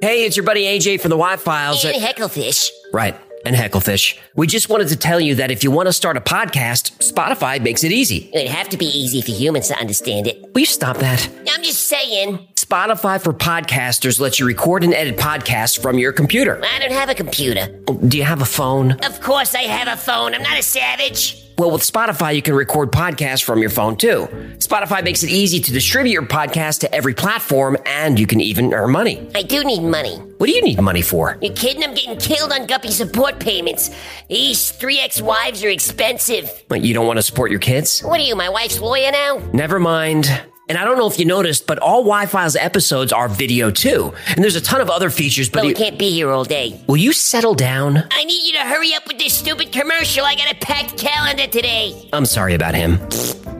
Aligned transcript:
Hey, 0.00 0.24
it's 0.24 0.36
your 0.36 0.44
buddy 0.46 0.62
AJ 0.62 1.00
from 1.00 1.08
the 1.10 1.16
Why 1.16 1.36
Files. 1.36 1.84
And 1.84 1.96
Hecklefish. 1.96 2.68
Right, 2.92 3.16
and 3.44 3.56
Hecklefish. 3.56 4.16
We 4.36 4.46
just 4.46 4.68
wanted 4.68 4.88
to 4.88 4.96
tell 4.96 5.18
you 5.18 5.34
that 5.36 5.50
if 5.50 5.64
you 5.64 5.72
want 5.72 5.88
to 5.88 5.92
start 5.92 6.16
a 6.16 6.20
podcast, 6.20 6.96
Spotify 6.98 7.60
makes 7.60 7.82
it 7.82 7.90
easy. 7.90 8.30
It'd 8.32 8.48
have 8.48 8.68
to 8.68 8.76
be 8.76 8.86
easy 8.86 9.20
for 9.22 9.32
humans 9.32 9.66
to 9.68 9.78
understand 9.78 10.28
it. 10.28 10.54
Will 10.54 10.60
you 10.60 10.66
stop 10.66 10.98
that? 10.98 11.28
I'm 11.50 11.64
just 11.64 11.86
saying. 11.88 12.38
Spotify 12.54 13.20
for 13.20 13.32
podcasters 13.32 14.20
lets 14.20 14.38
you 14.38 14.46
record 14.46 14.84
and 14.84 14.94
edit 14.94 15.16
podcasts 15.16 15.80
from 15.80 15.98
your 15.98 16.12
computer. 16.12 16.62
I 16.64 16.78
don't 16.78 16.92
have 16.92 17.08
a 17.08 17.14
computer. 17.14 17.66
Do 18.06 18.18
you 18.18 18.24
have 18.24 18.40
a 18.40 18.46
phone? 18.46 18.92
Of 19.04 19.20
course 19.20 19.56
I 19.56 19.62
have 19.62 19.88
a 19.88 20.00
phone. 20.00 20.32
I'm 20.32 20.42
not 20.42 20.58
a 20.58 20.62
savage. 20.62 21.44
Well, 21.58 21.72
with 21.72 21.82
Spotify, 21.82 22.36
you 22.36 22.40
can 22.40 22.54
record 22.54 22.92
podcasts 22.92 23.42
from 23.42 23.58
your 23.58 23.70
phone 23.70 23.96
too. 23.96 24.28
Spotify 24.58 25.02
makes 25.02 25.24
it 25.24 25.30
easy 25.30 25.58
to 25.58 25.72
distribute 25.72 26.12
your 26.12 26.22
podcast 26.22 26.78
to 26.80 26.94
every 26.94 27.14
platform, 27.14 27.76
and 27.84 28.16
you 28.16 28.28
can 28.28 28.40
even 28.40 28.72
earn 28.72 28.92
money. 28.92 29.28
I 29.34 29.42
do 29.42 29.64
need 29.64 29.82
money. 29.82 30.18
What 30.36 30.46
do 30.46 30.52
you 30.52 30.62
need 30.62 30.80
money 30.80 31.02
for? 31.02 31.36
You 31.42 31.50
kidding? 31.50 31.82
I'm 31.82 31.94
getting 31.94 32.16
killed 32.18 32.52
on 32.52 32.66
Guppy 32.66 32.92
support 32.92 33.40
payments. 33.40 33.90
These 34.28 34.70
three 34.70 35.00
ex-wives 35.00 35.64
are 35.64 35.68
expensive. 35.68 36.64
But 36.68 36.82
you 36.82 36.94
don't 36.94 37.08
want 37.08 37.16
to 37.18 37.22
support 37.22 37.50
your 37.50 37.58
kids? 37.58 38.02
What 38.02 38.20
are 38.20 38.22
you, 38.22 38.36
my 38.36 38.48
wife's 38.48 38.78
lawyer 38.78 39.10
now? 39.10 39.38
Never 39.52 39.80
mind. 39.80 40.30
And 40.68 40.76
I 40.76 40.84
don't 40.84 40.98
know 40.98 41.08
if 41.08 41.18
you 41.18 41.24
noticed, 41.24 41.66
but 41.66 41.78
all 41.78 42.04
Why 42.04 42.26
Files 42.26 42.54
episodes 42.54 43.12
are 43.12 43.28
video 43.28 43.70
too. 43.70 44.12
And 44.28 44.44
there's 44.44 44.56
a 44.56 44.60
ton 44.60 44.80
of 44.80 44.90
other 44.90 45.08
features, 45.08 45.48
but 45.48 45.60
But 45.60 45.66
we 45.66 45.74
can't 45.74 45.98
be 45.98 46.10
here 46.10 46.30
all 46.30 46.44
day. 46.44 46.78
will 46.86 46.98
you 46.98 47.12
settle 47.12 47.54
down? 47.54 48.04
I 48.10 48.24
need 48.24 48.46
you 48.46 48.52
to 48.52 48.64
hurry 48.64 48.92
up 48.94 49.06
with 49.08 49.18
this 49.18 49.32
stupid 49.32 49.72
commercial. 49.72 50.24
I 50.24 50.34
got 50.34 50.52
a 50.52 50.56
packed 50.56 50.98
calendar 50.98 51.46
today. 51.46 52.08
I'm 52.12 52.26
sorry 52.26 52.54
about 52.54 52.74
him. 52.74 53.00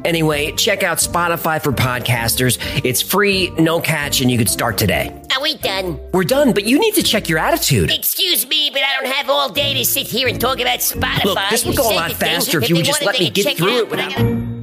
Anyway, 0.04 0.52
check 0.52 0.82
out 0.82 0.98
Spotify 0.98 1.62
for 1.62 1.72
podcasters. 1.72 2.58
It's 2.84 3.02
free, 3.02 3.50
no 3.58 3.80
catch, 3.80 4.20
and 4.20 4.30
you 4.30 4.38
could 4.38 4.48
start 4.48 4.78
today. 4.78 5.12
Are 5.34 5.42
we 5.42 5.56
done? 5.56 5.98
We're 6.12 6.24
done, 6.24 6.52
but 6.52 6.64
you 6.64 6.78
need 6.78 6.94
to 6.94 7.02
check 7.02 7.28
your 7.28 7.38
attitude. 7.38 7.90
Excuse 7.90 8.46
me, 8.46 8.70
but 8.72 8.82
I 8.82 9.00
don't 9.00 9.12
have 9.12 9.30
all 9.30 9.48
day 9.48 9.74
to 9.74 9.84
sit 9.84 10.06
here 10.06 10.28
and 10.28 10.40
talk 10.40 10.60
about 10.60 10.78
Spotify. 10.80 11.24
Look, 11.24 11.38
this 11.50 11.64
would 11.64 11.76
go 11.76 11.90
a 11.90 11.94
lot 11.94 12.12
faster 12.12 12.62
if 12.62 12.68
you 12.68 12.76
would 12.76 12.84
just 12.84 13.04
let 13.04 13.18
me 13.18 13.30
get 13.30 13.56
through 13.56 13.70
out, 13.70 13.78
it 13.78 13.90
without. 13.90 14.57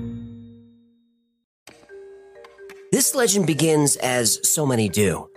This 3.05 3.13
legend 3.13 3.45
begins 3.45 3.97
as 3.97 4.39
so 4.41 4.65
many 4.65 4.89
do. 4.89 5.29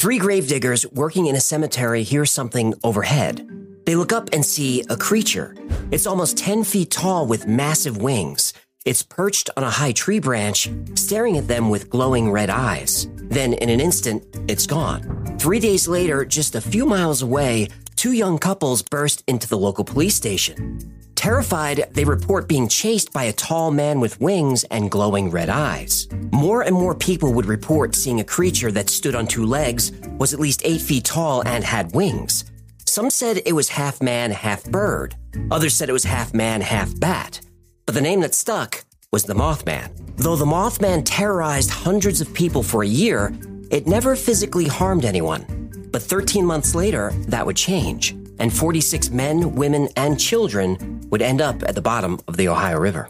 Three 0.00 0.16
gravediggers 0.16 0.86
working 0.92 1.26
in 1.26 1.34
a 1.34 1.40
cemetery 1.40 2.04
hear 2.04 2.24
something 2.24 2.72
overhead. 2.84 3.44
They 3.84 3.96
look 3.96 4.12
up 4.12 4.28
and 4.32 4.46
see 4.46 4.84
a 4.88 4.96
creature. 4.96 5.56
It's 5.90 6.06
almost 6.06 6.38
10 6.38 6.62
feet 6.62 6.92
tall 6.92 7.26
with 7.26 7.48
massive 7.48 7.96
wings. 7.96 8.52
It's 8.84 9.02
perched 9.02 9.50
on 9.56 9.64
a 9.64 9.70
high 9.70 9.90
tree 9.90 10.20
branch, 10.20 10.70
staring 10.94 11.36
at 11.36 11.48
them 11.48 11.68
with 11.68 11.90
glowing 11.90 12.30
red 12.30 12.48
eyes. 12.48 13.08
Then, 13.16 13.54
in 13.54 13.70
an 13.70 13.80
instant, 13.80 14.22
it's 14.46 14.68
gone. 14.68 15.36
Three 15.40 15.58
days 15.58 15.88
later, 15.88 16.24
just 16.24 16.54
a 16.54 16.60
few 16.60 16.86
miles 16.86 17.22
away, 17.22 17.70
two 17.96 18.12
young 18.12 18.38
couples 18.38 18.82
burst 18.82 19.24
into 19.26 19.48
the 19.48 19.58
local 19.58 19.82
police 19.82 20.14
station. 20.14 20.95
Terrified, 21.16 21.88
they 21.92 22.04
report 22.04 22.46
being 22.46 22.68
chased 22.68 23.12
by 23.12 23.24
a 23.24 23.32
tall 23.32 23.72
man 23.72 23.98
with 23.98 24.20
wings 24.20 24.62
and 24.64 24.90
glowing 24.90 25.30
red 25.30 25.48
eyes. 25.48 26.06
More 26.30 26.62
and 26.62 26.74
more 26.76 26.94
people 26.94 27.32
would 27.32 27.46
report 27.46 27.96
seeing 27.96 28.20
a 28.20 28.24
creature 28.24 28.70
that 28.70 28.90
stood 28.90 29.16
on 29.16 29.26
two 29.26 29.44
legs, 29.44 29.90
was 30.18 30.32
at 30.32 30.38
least 30.38 30.62
eight 30.64 30.80
feet 30.80 31.04
tall, 31.04 31.42
and 31.46 31.64
had 31.64 31.94
wings. 31.94 32.44
Some 32.84 33.10
said 33.10 33.42
it 33.44 33.54
was 33.54 33.68
half 33.70 34.00
man, 34.00 34.30
half 34.30 34.62
bird. 34.64 35.16
Others 35.50 35.74
said 35.74 35.88
it 35.88 35.94
was 35.94 36.04
half 36.04 36.32
man, 36.32 36.60
half 36.60 36.98
bat. 37.00 37.40
But 37.86 37.94
the 37.94 38.00
name 38.00 38.20
that 38.20 38.34
stuck 38.34 38.84
was 39.10 39.24
the 39.24 39.34
Mothman. 39.34 39.90
Though 40.16 40.36
the 40.36 40.44
Mothman 40.44 41.02
terrorized 41.04 41.70
hundreds 41.70 42.20
of 42.20 42.32
people 42.32 42.62
for 42.62 42.82
a 42.82 42.88
year, 42.88 43.32
it 43.70 43.86
never 43.86 44.16
physically 44.16 44.66
harmed 44.66 45.04
anyone. 45.04 45.88
But 45.90 46.02
13 46.02 46.44
months 46.44 46.74
later, 46.74 47.12
that 47.28 47.46
would 47.46 47.56
change, 47.56 48.14
and 48.38 48.52
46 48.52 49.10
men, 49.10 49.54
women, 49.54 49.88
and 49.96 50.18
children 50.18 51.00
would 51.10 51.22
end 51.22 51.40
up 51.40 51.62
at 51.62 51.74
the 51.74 51.82
bottom 51.82 52.20
of 52.28 52.36
the 52.36 52.48
Ohio 52.48 52.78
River. 52.78 53.08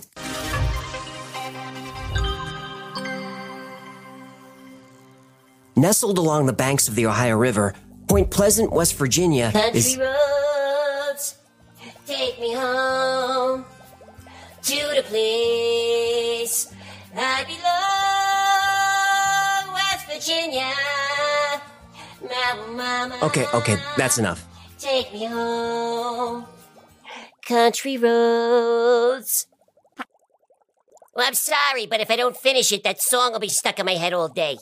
Nestled 5.76 6.18
along 6.18 6.46
the 6.46 6.52
banks 6.54 6.88
of 6.88 6.94
the 6.94 7.06
Ohio 7.06 7.36
River, 7.36 7.74
Point 8.08 8.30
Pleasant, 8.30 8.72
West 8.72 8.94
Virginia 8.94 9.52
Country 9.52 9.78
is 9.78 9.98
roads, 9.98 11.36
take 12.06 12.40
me 12.40 12.54
home 12.54 13.64
to 14.62 14.76
the 14.94 15.02
place 15.02 16.72
I 17.14 17.44
belong, 19.64 19.74
West 19.74 20.06
Virginia. 20.06 20.72
Mama, 22.22 22.72
mama. 22.72 23.18
Okay, 23.22 23.46
okay, 23.54 23.76
that's 23.96 24.18
enough. 24.18 24.46
Take 24.78 25.12
me 25.12 25.24
home, 25.24 26.44
country 27.46 27.96
roads. 27.96 29.46
Well, 31.14 31.26
I'm 31.26 31.34
sorry, 31.34 31.86
but 31.86 32.00
if 32.00 32.10
I 32.10 32.16
don't 32.16 32.36
finish 32.36 32.72
it, 32.72 32.84
that 32.84 33.00
song 33.00 33.32
will 33.32 33.38
be 33.38 33.48
stuck 33.48 33.78
in 33.78 33.86
my 33.86 33.94
head 33.94 34.12
all 34.12 34.28
day. 34.28 34.58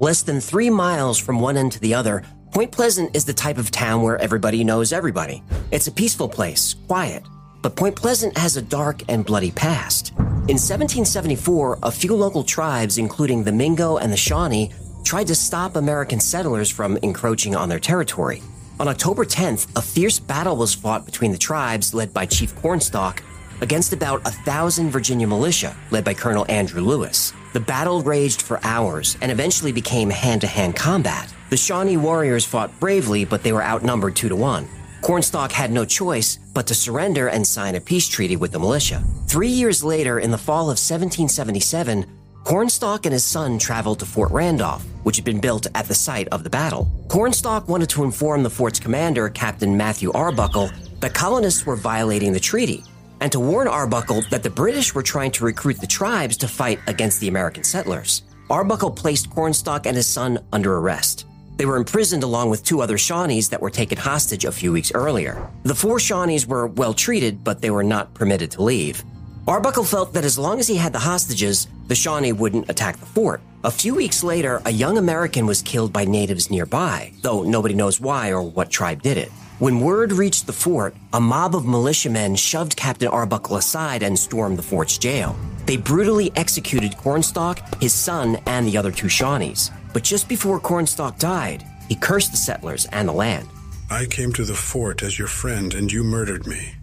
Less 0.00 0.22
than 0.22 0.40
three 0.40 0.68
miles 0.68 1.16
from 1.16 1.38
one 1.38 1.56
end 1.56 1.70
to 1.72 1.80
the 1.80 1.94
other, 1.94 2.24
Point 2.50 2.72
Pleasant 2.72 3.14
is 3.14 3.24
the 3.24 3.32
type 3.32 3.56
of 3.56 3.70
town 3.70 4.02
where 4.02 4.18
everybody 4.18 4.64
knows 4.64 4.92
everybody. 4.92 5.44
It's 5.70 5.86
a 5.86 5.92
peaceful 5.92 6.28
place, 6.28 6.74
quiet. 6.88 7.22
But 7.62 7.76
Point 7.76 7.94
Pleasant 7.94 8.36
has 8.36 8.56
a 8.56 8.62
dark 8.62 9.02
and 9.08 9.24
bloody 9.24 9.52
past. 9.52 10.10
In 10.48 10.58
1774, 10.58 11.78
a 11.84 11.92
few 11.92 12.16
local 12.16 12.42
tribes, 12.42 12.98
including 12.98 13.44
the 13.44 13.52
Mingo 13.52 13.98
and 13.98 14.12
the 14.12 14.16
Shawnee, 14.16 14.72
tried 15.04 15.28
to 15.28 15.36
stop 15.36 15.76
American 15.76 16.18
settlers 16.18 16.68
from 16.68 16.96
encroaching 16.98 17.54
on 17.54 17.68
their 17.68 17.78
territory. 17.78 18.42
On 18.82 18.88
October 18.88 19.24
10th, 19.24 19.68
a 19.76 19.80
fierce 19.80 20.18
battle 20.18 20.56
was 20.56 20.74
fought 20.74 21.06
between 21.06 21.30
the 21.30 21.38
tribes, 21.38 21.94
led 21.94 22.12
by 22.12 22.26
Chief 22.26 22.52
Cornstalk, 22.56 23.22
against 23.60 23.92
about 23.92 24.26
a 24.26 24.32
thousand 24.32 24.90
Virginia 24.90 25.24
militia, 25.24 25.76
led 25.92 26.02
by 26.02 26.14
Colonel 26.14 26.44
Andrew 26.48 26.82
Lewis. 26.82 27.32
The 27.52 27.60
battle 27.60 28.02
raged 28.02 28.42
for 28.42 28.58
hours 28.64 29.16
and 29.20 29.30
eventually 29.30 29.70
became 29.70 30.10
hand 30.10 30.40
to 30.40 30.48
hand 30.48 30.74
combat. 30.74 31.32
The 31.50 31.56
Shawnee 31.56 31.96
warriors 31.96 32.44
fought 32.44 32.72
bravely, 32.80 33.24
but 33.24 33.44
they 33.44 33.52
were 33.52 33.62
outnumbered 33.62 34.16
two 34.16 34.28
to 34.28 34.34
one. 34.34 34.66
Cornstalk 35.00 35.52
had 35.52 35.70
no 35.70 35.84
choice 35.84 36.40
but 36.52 36.66
to 36.66 36.74
surrender 36.74 37.28
and 37.28 37.46
sign 37.46 37.76
a 37.76 37.80
peace 37.80 38.08
treaty 38.08 38.34
with 38.34 38.50
the 38.50 38.58
militia. 38.58 39.04
Three 39.28 39.46
years 39.46 39.84
later, 39.84 40.18
in 40.18 40.32
the 40.32 40.38
fall 40.38 40.64
of 40.64 40.82
1777, 40.82 42.04
Cornstalk 42.44 43.06
and 43.06 43.12
his 43.12 43.24
son 43.24 43.56
traveled 43.58 44.00
to 44.00 44.06
Fort 44.06 44.32
Randolph, 44.32 44.84
which 45.04 45.16
had 45.16 45.24
been 45.24 45.40
built 45.40 45.68
at 45.74 45.86
the 45.86 45.94
site 45.94 46.28
of 46.28 46.42
the 46.42 46.50
battle. 46.50 46.90
Cornstalk 47.08 47.68
wanted 47.68 47.88
to 47.90 48.04
inform 48.04 48.42
the 48.42 48.50
fort's 48.50 48.80
commander, 48.80 49.28
Captain 49.28 49.76
Matthew 49.76 50.10
Arbuckle, 50.12 50.70
that 51.00 51.14
colonists 51.14 51.64
were 51.64 51.76
violating 51.76 52.32
the 52.32 52.40
treaty, 52.40 52.82
and 53.20 53.30
to 53.30 53.38
warn 53.38 53.68
Arbuckle 53.68 54.22
that 54.30 54.42
the 54.42 54.50
British 54.50 54.94
were 54.94 55.02
trying 55.02 55.30
to 55.32 55.44
recruit 55.44 55.80
the 55.80 55.86
tribes 55.86 56.36
to 56.38 56.48
fight 56.48 56.80
against 56.88 57.20
the 57.20 57.28
American 57.28 57.62
settlers. 57.62 58.22
Arbuckle 58.50 58.90
placed 58.90 59.30
Cornstalk 59.30 59.86
and 59.86 59.96
his 59.96 60.08
son 60.08 60.38
under 60.52 60.76
arrest. 60.76 61.26
They 61.56 61.66
were 61.66 61.76
imprisoned 61.76 62.24
along 62.24 62.50
with 62.50 62.64
two 62.64 62.80
other 62.82 62.98
Shawnees 62.98 63.50
that 63.50 63.62
were 63.62 63.70
taken 63.70 63.98
hostage 63.98 64.44
a 64.44 64.52
few 64.52 64.72
weeks 64.72 64.90
earlier. 64.94 65.48
The 65.62 65.76
four 65.76 65.98
Shawnees 65.98 66.46
were 66.46 66.66
well 66.66 66.92
treated, 66.92 67.44
but 67.44 67.60
they 67.60 67.70
were 67.70 67.84
not 67.84 68.14
permitted 68.14 68.50
to 68.52 68.62
leave. 68.62 69.04
Arbuckle 69.48 69.82
felt 69.82 70.12
that 70.12 70.24
as 70.24 70.38
long 70.38 70.60
as 70.60 70.68
he 70.68 70.76
had 70.76 70.92
the 70.92 71.00
hostages, 71.00 71.66
the 71.88 71.96
Shawnee 71.96 72.32
wouldn't 72.32 72.70
attack 72.70 72.98
the 72.98 73.06
fort. 73.06 73.40
A 73.64 73.72
few 73.72 73.96
weeks 73.96 74.22
later, 74.22 74.62
a 74.64 74.70
young 74.70 74.98
American 74.98 75.46
was 75.46 75.62
killed 75.62 75.92
by 75.92 76.04
natives 76.04 76.48
nearby, 76.48 77.12
though 77.22 77.42
nobody 77.42 77.74
knows 77.74 78.00
why 78.00 78.28
or 78.30 78.40
what 78.40 78.70
tribe 78.70 79.02
did 79.02 79.18
it. 79.18 79.32
When 79.58 79.80
word 79.80 80.12
reached 80.12 80.46
the 80.46 80.52
fort, 80.52 80.94
a 81.12 81.20
mob 81.20 81.56
of 81.56 81.66
militiamen 81.66 82.36
shoved 82.36 82.76
Captain 82.76 83.08
Arbuckle 83.08 83.56
aside 83.56 84.04
and 84.04 84.16
stormed 84.16 84.58
the 84.58 84.62
fort's 84.62 84.96
jail. 84.96 85.34
They 85.66 85.76
brutally 85.76 86.30
executed 86.36 86.96
Cornstalk, 86.96 87.58
his 87.80 87.92
son, 87.92 88.38
and 88.46 88.68
the 88.68 88.76
other 88.76 88.92
two 88.92 89.08
Shawnees. 89.08 89.72
But 89.92 90.04
just 90.04 90.28
before 90.28 90.60
Cornstalk 90.60 91.18
died, 91.18 91.64
he 91.88 91.96
cursed 91.96 92.30
the 92.30 92.36
settlers 92.36 92.86
and 92.92 93.08
the 93.08 93.12
land. 93.12 93.48
I 93.90 94.06
came 94.06 94.32
to 94.34 94.44
the 94.44 94.54
fort 94.54 95.02
as 95.02 95.18
your 95.18 95.28
friend, 95.28 95.74
and 95.74 95.92
you 95.92 96.04
murdered 96.04 96.46
me. 96.46 96.74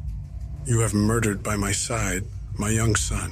You 0.65 0.79
have 0.79 0.94
murdered 0.94 1.41
by 1.41 1.56
my 1.56 1.71
side 1.71 2.25
my 2.59 2.69
young 2.69 2.95
son. 2.95 3.31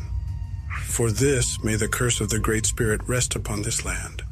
For 0.85 1.11
this 1.11 1.61
may 1.63 1.75
the 1.75 1.87
curse 1.87 2.21
of 2.21 2.29
the 2.29 2.39
Great 2.39 2.65
Spirit 2.65 3.01
rest 3.07 3.35
upon 3.35 3.61
this 3.61 3.83
land. 3.85 4.23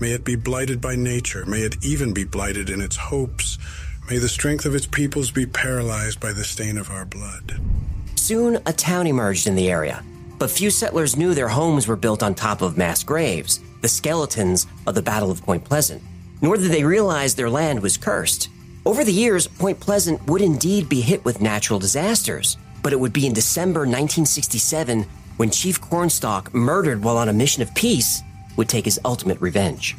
May 0.00 0.12
it 0.12 0.24
be 0.24 0.36
blighted 0.36 0.80
by 0.80 0.96
nature. 0.96 1.44
May 1.44 1.60
it 1.60 1.84
even 1.84 2.14
be 2.14 2.24
blighted 2.24 2.70
in 2.70 2.80
its 2.80 2.96
hopes. 2.96 3.58
May 4.08 4.18
the 4.18 4.28
strength 4.28 4.64
of 4.64 4.74
its 4.74 4.86
peoples 4.86 5.30
be 5.30 5.44
paralyzed 5.44 6.20
by 6.20 6.32
the 6.32 6.44
stain 6.44 6.78
of 6.78 6.90
our 6.90 7.04
blood. 7.04 7.60
Soon, 8.14 8.58
a 8.64 8.72
town 8.72 9.06
emerged 9.06 9.46
in 9.46 9.56
the 9.56 9.70
area, 9.70 10.02
but 10.38 10.50
few 10.50 10.70
settlers 10.70 11.16
knew 11.16 11.34
their 11.34 11.48
homes 11.48 11.86
were 11.86 11.96
built 11.96 12.22
on 12.22 12.34
top 12.34 12.62
of 12.62 12.78
mass 12.78 13.02
graves, 13.02 13.60
the 13.82 13.88
skeletons 13.88 14.66
of 14.86 14.94
the 14.94 15.02
Battle 15.02 15.30
of 15.30 15.42
Point 15.42 15.64
Pleasant, 15.64 16.02
nor 16.40 16.56
did 16.56 16.70
they 16.70 16.84
realize 16.84 17.34
their 17.34 17.50
land 17.50 17.82
was 17.82 17.96
cursed. 17.96 18.48
Over 18.86 19.04
the 19.04 19.12
years, 19.12 19.46
Point 19.46 19.80
Pleasant 19.80 20.24
would 20.26 20.40
indeed 20.40 20.88
be 20.88 21.02
hit 21.02 21.24
with 21.24 21.42
natural 21.42 21.78
disasters, 21.78 22.56
but 22.82 22.92
it 22.92 23.00
would 23.00 23.12
be 23.12 23.26
in 23.26 23.32
December 23.32 23.80
1967 23.80 25.06
when 25.36 25.50
Chief 25.50 25.80
Cornstalk, 25.80 26.52
murdered 26.54 27.02
while 27.02 27.16
on 27.16 27.28
a 27.28 27.32
mission 27.32 27.62
of 27.62 27.74
peace, 27.74 28.22
would 28.56 28.68
take 28.68 28.84
his 28.84 29.00
ultimate 29.04 29.40
revenge. 29.40 29.96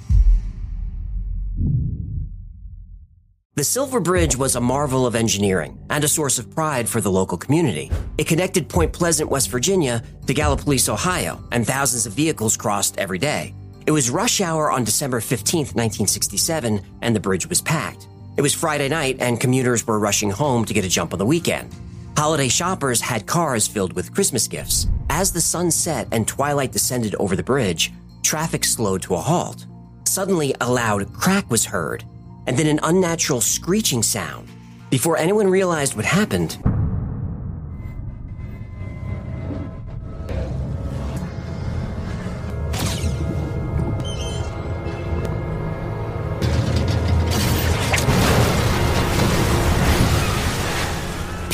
The 3.56 3.66
Silver 3.66 4.00
Bridge 4.00 4.36
was 4.38 4.56
a 4.56 4.62
marvel 4.62 5.06
of 5.06 5.13
engineering 5.13 5.78
and 5.89 6.04
a 6.04 6.07
source 6.07 6.39
of 6.39 6.50
pride 6.50 6.88
for 6.88 7.01
the 7.01 7.12
local 7.12 7.38
community. 7.38 7.92
It 8.18 8.28
connected 8.28 8.69
Point 8.69 8.94
Pleasant, 8.94 9.30
West 9.30 9.50
Virginia 9.50 10.01
to 10.25 10.33
Gallipolis, 10.33 10.88
Ohio, 10.88 11.44
and 11.51 11.68
thousands 11.68 12.06
of 12.06 12.13
vehicles 12.13 12.56
crossed 12.56 12.98
every 12.98 13.19
day. 13.19 13.54
It 13.86 13.92
was 13.92 14.10
rush 14.10 14.42
hour 14.42 14.72
on 14.72 14.83
December 14.83 15.19
15, 15.19 15.60
1967, 15.60 16.81
and 17.01 17.16
the 17.16 17.19
bridge 17.19 17.48
was 17.48 17.62
packed. 17.62 18.07
It 18.38 18.42
was 18.42 18.54
Friday 18.54 18.88
night, 18.88 19.18
and 19.19 19.39
commuters 19.39 19.86
were 19.86 20.00
rushing 20.00 20.30
home 20.30 20.63
to 20.66 20.74
get 20.74 20.86
a 20.86 20.89
jump 20.89 21.13
on 21.13 21.19
the 21.19 21.25
weekend. 21.25 21.75
Holiday 22.21 22.50
shoppers 22.50 23.01
had 23.01 23.25
cars 23.25 23.68
filled 23.68 23.94
with 23.94 24.13
Christmas 24.13 24.47
gifts. 24.47 24.85
As 25.09 25.31
the 25.31 25.41
sun 25.41 25.71
set 25.71 26.07
and 26.12 26.27
twilight 26.27 26.71
descended 26.71 27.15
over 27.15 27.35
the 27.35 27.41
bridge, 27.41 27.91
traffic 28.21 28.63
slowed 28.63 29.01
to 29.01 29.15
a 29.15 29.18
halt. 29.18 29.65
Suddenly, 30.03 30.53
a 30.62 30.71
loud 30.71 31.12
crack 31.13 31.50
was 31.50 31.65
heard, 31.65 32.03
and 32.45 32.56
then 32.56 32.68
an 32.68 32.79
unnatural 32.83 33.41
screeching 33.41 34.03
sound. 34.03 34.47
Before 34.91 35.18
anyone 35.18 35.47
realized 35.47 35.95
what 35.95 36.06
happened, 36.06 36.59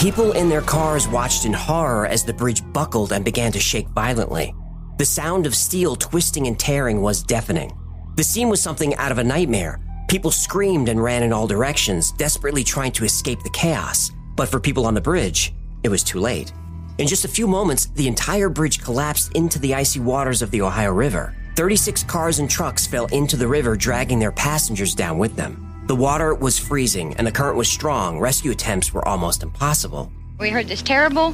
People 0.07 0.31
in 0.31 0.47
their 0.47 0.61
cars 0.61 1.05
watched 1.05 1.43
in 1.43 1.51
horror 1.51 2.07
as 2.07 2.23
the 2.23 2.33
bridge 2.33 2.63
buckled 2.71 3.11
and 3.11 3.25
began 3.25 3.51
to 3.51 3.59
shake 3.59 3.89
violently. 3.89 4.55
The 4.99 5.03
sound 5.03 5.45
of 5.45 5.53
steel 5.53 5.97
twisting 5.97 6.47
and 6.47 6.57
tearing 6.57 7.01
was 7.01 7.21
deafening. 7.21 7.77
The 8.15 8.23
scene 8.23 8.47
was 8.47 8.61
something 8.61 8.95
out 8.95 9.11
of 9.11 9.17
a 9.17 9.23
nightmare. 9.25 9.81
People 10.07 10.31
screamed 10.31 10.87
and 10.87 11.03
ran 11.03 11.23
in 11.23 11.33
all 11.33 11.45
directions, 11.45 12.13
desperately 12.13 12.63
trying 12.63 12.93
to 12.93 13.03
escape 13.03 13.43
the 13.43 13.49
chaos. 13.49 14.09
But 14.37 14.47
for 14.47 14.61
people 14.61 14.85
on 14.85 14.93
the 14.93 15.01
bridge, 15.01 15.53
it 15.83 15.89
was 15.89 16.05
too 16.05 16.21
late. 16.21 16.53
In 16.99 17.05
just 17.05 17.25
a 17.25 17.35
few 17.37 17.45
moments, 17.45 17.87
the 17.87 18.07
entire 18.07 18.47
bridge 18.47 18.81
collapsed 18.81 19.33
into 19.33 19.59
the 19.59 19.75
icy 19.75 19.99
waters 19.99 20.41
of 20.41 20.51
the 20.51 20.61
Ohio 20.61 20.93
River. 20.93 21.35
36 21.57 22.03
cars 22.03 22.39
and 22.39 22.49
trucks 22.49 22.87
fell 22.87 23.07
into 23.07 23.35
the 23.35 23.49
river, 23.49 23.75
dragging 23.75 24.19
their 24.19 24.31
passengers 24.31 24.95
down 24.95 25.17
with 25.17 25.35
them. 25.35 25.66
The 25.87 25.95
water 25.95 26.35
was 26.35 26.59
freezing 26.59 27.13
and 27.15 27.25
the 27.25 27.31
current 27.31 27.55
was 27.55 27.69
strong. 27.69 28.19
Rescue 28.19 28.51
attempts 28.51 28.93
were 28.93 29.07
almost 29.07 29.41
impossible. 29.41 30.11
We 30.37 30.49
heard 30.49 30.67
this 30.67 30.81
terrible 30.81 31.33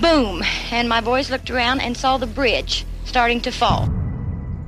boom, 0.00 0.42
and 0.72 0.88
my 0.88 1.00
boys 1.00 1.30
looked 1.30 1.50
around 1.52 1.80
and 1.80 1.96
saw 1.96 2.18
the 2.18 2.26
bridge 2.26 2.84
starting 3.04 3.40
to 3.42 3.52
fall. 3.52 3.84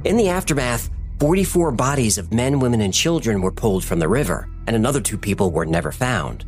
In 0.04 0.16
the 0.16 0.28
aftermath, 0.28 0.88
44 1.18 1.72
bodies 1.72 2.16
of 2.16 2.32
men, 2.32 2.60
women, 2.60 2.80
and 2.80 2.94
children 2.94 3.42
were 3.42 3.50
pulled 3.50 3.84
from 3.84 3.98
the 3.98 4.06
river, 4.06 4.48
and 4.68 4.76
another 4.76 5.00
two 5.00 5.18
people 5.18 5.50
were 5.50 5.66
never 5.66 5.90
found. 5.90 6.44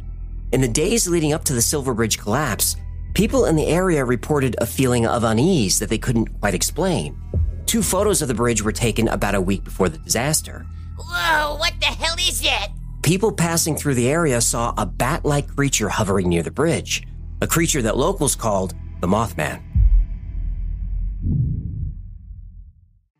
In 0.52 0.60
the 0.60 0.68
days 0.68 1.08
leading 1.08 1.32
up 1.32 1.42
to 1.46 1.52
the 1.52 1.60
Silver 1.60 1.92
Bridge 1.92 2.18
collapse, 2.18 2.76
people 3.14 3.46
in 3.46 3.56
the 3.56 3.66
area 3.66 4.04
reported 4.04 4.54
a 4.58 4.66
feeling 4.66 5.06
of 5.06 5.24
unease 5.24 5.80
that 5.80 5.88
they 5.88 5.98
couldn't 5.98 6.40
quite 6.40 6.54
explain. 6.54 7.20
Two 7.66 7.82
photos 7.82 8.22
of 8.22 8.28
the 8.28 8.34
bridge 8.34 8.62
were 8.62 8.70
taken 8.70 9.08
about 9.08 9.34
a 9.34 9.40
week 9.40 9.64
before 9.64 9.88
the 9.88 9.98
disaster. 9.98 10.64
Whoa, 11.08 11.56
what 11.56 11.74
the 11.80 11.86
hell 11.86 12.16
is 12.18 12.40
that? 12.42 12.68
People 13.02 13.32
passing 13.32 13.76
through 13.76 13.94
the 13.94 14.08
area 14.08 14.40
saw 14.40 14.74
a 14.76 14.84
bat 14.84 15.24
like 15.24 15.54
creature 15.56 15.88
hovering 15.88 16.28
near 16.28 16.42
the 16.42 16.50
bridge, 16.50 17.06
a 17.40 17.46
creature 17.46 17.82
that 17.82 17.96
locals 17.96 18.36
called 18.36 18.74
the 19.00 19.06
Mothman. 19.06 19.62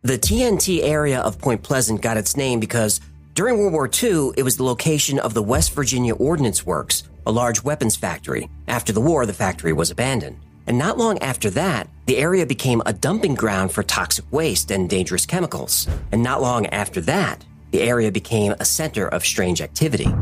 The 0.02 0.18
TNT 0.18 0.82
area 0.82 1.20
of 1.20 1.38
Point 1.38 1.62
Pleasant 1.62 2.00
got 2.02 2.16
its 2.16 2.36
name 2.36 2.60
because 2.60 3.00
during 3.34 3.58
World 3.58 3.72
War 3.72 3.88
II, 3.90 4.32
it 4.36 4.42
was 4.42 4.56
the 4.56 4.64
location 4.64 5.18
of 5.18 5.34
the 5.34 5.42
West 5.42 5.72
Virginia 5.72 6.14
Ordnance 6.14 6.66
Works, 6.66 7.04
a 7.26 7.32
large 7.32 7.62
weapons 7.62 7.96
factory. 7.96 8.48
After 8.68 8.92
the 8.92 9.00
war, 9.00 9.24
the 9.24 9.32
factory 9.32 9.72
was 9.72 9.90
abandoned. 9.90 10.38
And 10.66 10.78
not 10.78 10.98
long 10.98 11.18
after 11.18 11.50
that, 11.50 11.88
the 12.06 12.18
area 12.18 12.46
became 12.46 12.82
a 12.86 12.92
dumping 12.92 13.34
ground 13.34 13.72
for 13.72 13.82
toxic 13.82 14.24
waste 14.30 14.70
and 14.70 14.88
dangerous 14.88 15.26
chemicals. 15.26 15.88
And 16.12 16.22
not 16.22 16.42
long 16.42 16.66
after 16.66 17.00
that, 17.02 17.44
the 17.70 17.82
area 17.82 18.11
became 18.11 18.55
a 18.58 18.64
center 18.64 19.08
of 19.08 19.25
strange 19.25 19.61
activity. 19.61 20.12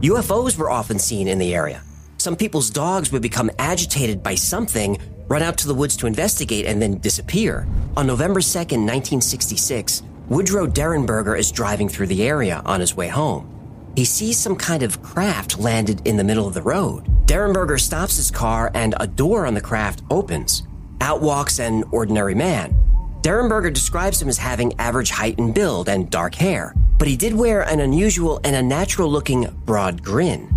UFOs 0.00 0.56
were 0.56 0.70
often 0.70 0.98
seen 0.98 1.28
in 1.28 1.38
the 1.38 1.54
area. 1.54 1.82
Some 2.18 2.36
people's 2.36 2.70
dogs 2.70 3.12
would 3.12 3.22
become 3.22 3.50
agitated 3.58 4.22
by 4.22 4.34
something, 4.34 4.98
run 5.28 5.42
out 5.42 5.56
to 5.58 5.68
the 5.68 5.74
woods 5.74 5.96
to 5.98 6.06
investigate, 6.06 6.66
and 6.66 6.82
then 6.82 6.98
disappear. 6.98 7.66
On 7.96 8.06
November 8.06 8.40
2nd, 8.40 8.84
1966, 8.84 10.02
Woodrow 10.28 10.66
Derenberger 10.66 11.38
is 11.38 11.52
driving 11.52 11.88
through 11.88 12.08
the 12.08 12.26
area 12.26 12.62
on 12.64 12.80
his 12.80 12.96
way 12.96 13.08
home. 13.08 13.54
He 13.96 14.04
sees 14.04 14.38
some 14.38 14.56
kind 14.56 14.82
of 14.82 15.02
craft 15.02 15.58
landed 15.58 16.06
in 16.06 16.16
the 16.16 16.24
middle 16.24 16.46
of 16.46 16.54
the 16.54 16.62
road. 16.62 17.04
Derenberger 17.26 17.80
stops 17.80 18.16
his 18.16 18.30
car 18.30 18.70
and 18.74 18.94
a 19.00 19.06
door 19.06 19.46
on 19.46 19.54
the 19.54 19.60
craft 19.60 20.02
opens. 20.10 20.62
Out 21.00 21.20
walks 21.20 21.58
an 21.58 21.84
ordinary 21.92 22.34
man. 22.34 22.76
Derenberger 23.22 23.72
describes 23.72 24.22
him 24.22 24.28
as 24.28 24.38
having 24.38 24.78
average 24.78 25.10
height 25.10 25.38
and 25.38 25.54
build 25.54 25.88
and 25.88 26.08
dark 26.08 26.34
hair, 26.36 26.72
but 26.98 27.08
he 27.08 27.16
did 27.16 27.34
wear 27.34 27.62
an 27.62 27.80
unusual 27.80 28.40
and 28.44 28.54
unnatural 28.54 29.10
looking 29.10 29.46
broad 29.64 30.02
grin. 30.02 30.48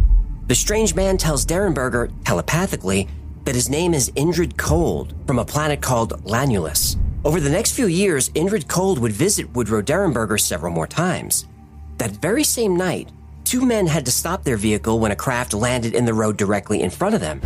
The 0.48 0.56
strange 0.56 0.94
man 0.94 1.18
tells 1.18 1.46
Derenberger 1.46 2.12
telepathically 2.24 3.08
that 3.46 3.56
his 3.56 3.70
name 3.70 3.94
is 3.94 4.12
Indrid 4.12 4.58
Cold 4.58 5.16
from 5.26 5.40
a 5.40 5.46
planet 5.46 5.82
called 5.82 6.24
Lanulos. 6.26 6.98
Over 7.26 7.40
the 7.40 7.50
next 7.50 7.72
few 7.72 7.88
years, 7.88 8.30
Indrid 8.30 8.68
Cold 8.68 9.00
would 9.00 9.12
visit 9.12 9.54
Woodrow 9.54 9.82
Derenberger 9.82 10.40
several 10.40 10.72
more 10.72 10.88
times. 10.88 11.46
That 11.98 12.12
very 12.12 12.44
same 12.44 12.76
night, 12.76 13.10
two 13.44 13.66
men 13.66 13.88
had 13.88 14.06
to 14.06 14.12
stop 14.12 14.44
their 14.44 14.58
vehicle 14.58 15.00
when 15.00 15.12
a 15.12 15.16
craft 15.16 15.54
landed 15.54 15.96
in 15.96 16.06
the 16.06 16.14
road 16.14 16.38
directly 16.38 16.82
in 16.82 16.92
front 16.92 17.16
of 17.16 17.22
them. 17.22 17.42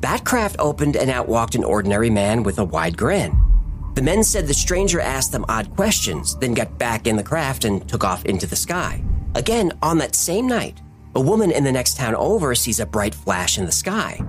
That 0.00 0.24
craft 0.24 0.56
opened 0.58 0.96
and 0.96 1.10
out 1.10 1.28
walked 1.28 1.54
an 1.54 1.64
ordinary 1.64 2.10
man 2.10 2.42
with 2.42 2.58
a 2.58 2.64
wide 2.64 2.96
grin. 2.96 3.45
The 3.96 4.02
men 4.02 4.22
said 4.22 4.46
the 4.46 4.52
stranger 4.52 5.00
asked 5.00 5.32
them 5.32 5.46
odd 5.48 5.74
questions, 5.74 6.36
then 6.36 6.52
got 6.52 6.76
back 6.76 7.06
in 7.06 7.16
the 7.16 7.22
craft 7.22 7.64
and 7.64 7.88
took 7.88 8.04
off 8.04 8.26
into 8.26 8.46
the 8.46 8.54
sky. 8.54 9.02
Again, 9.34 9.72
on 9.82 9.96
that 9.98 10.14
same 10.14 10.46
night, 10.46 10.82
a 11.14 11.20
woman 11.20 11.50
in 11.50 11.64
the 11.64 11.72
next 11.72 11.96
town 11.96 12.14
over 12.14 12.54
sees 12.54 12.78
a 12.78 12.84
bright 12.84 13.14
flash 13.14 13.56
in 13.56 13.64
the 13.64 13.72
sky. 13.72 14.20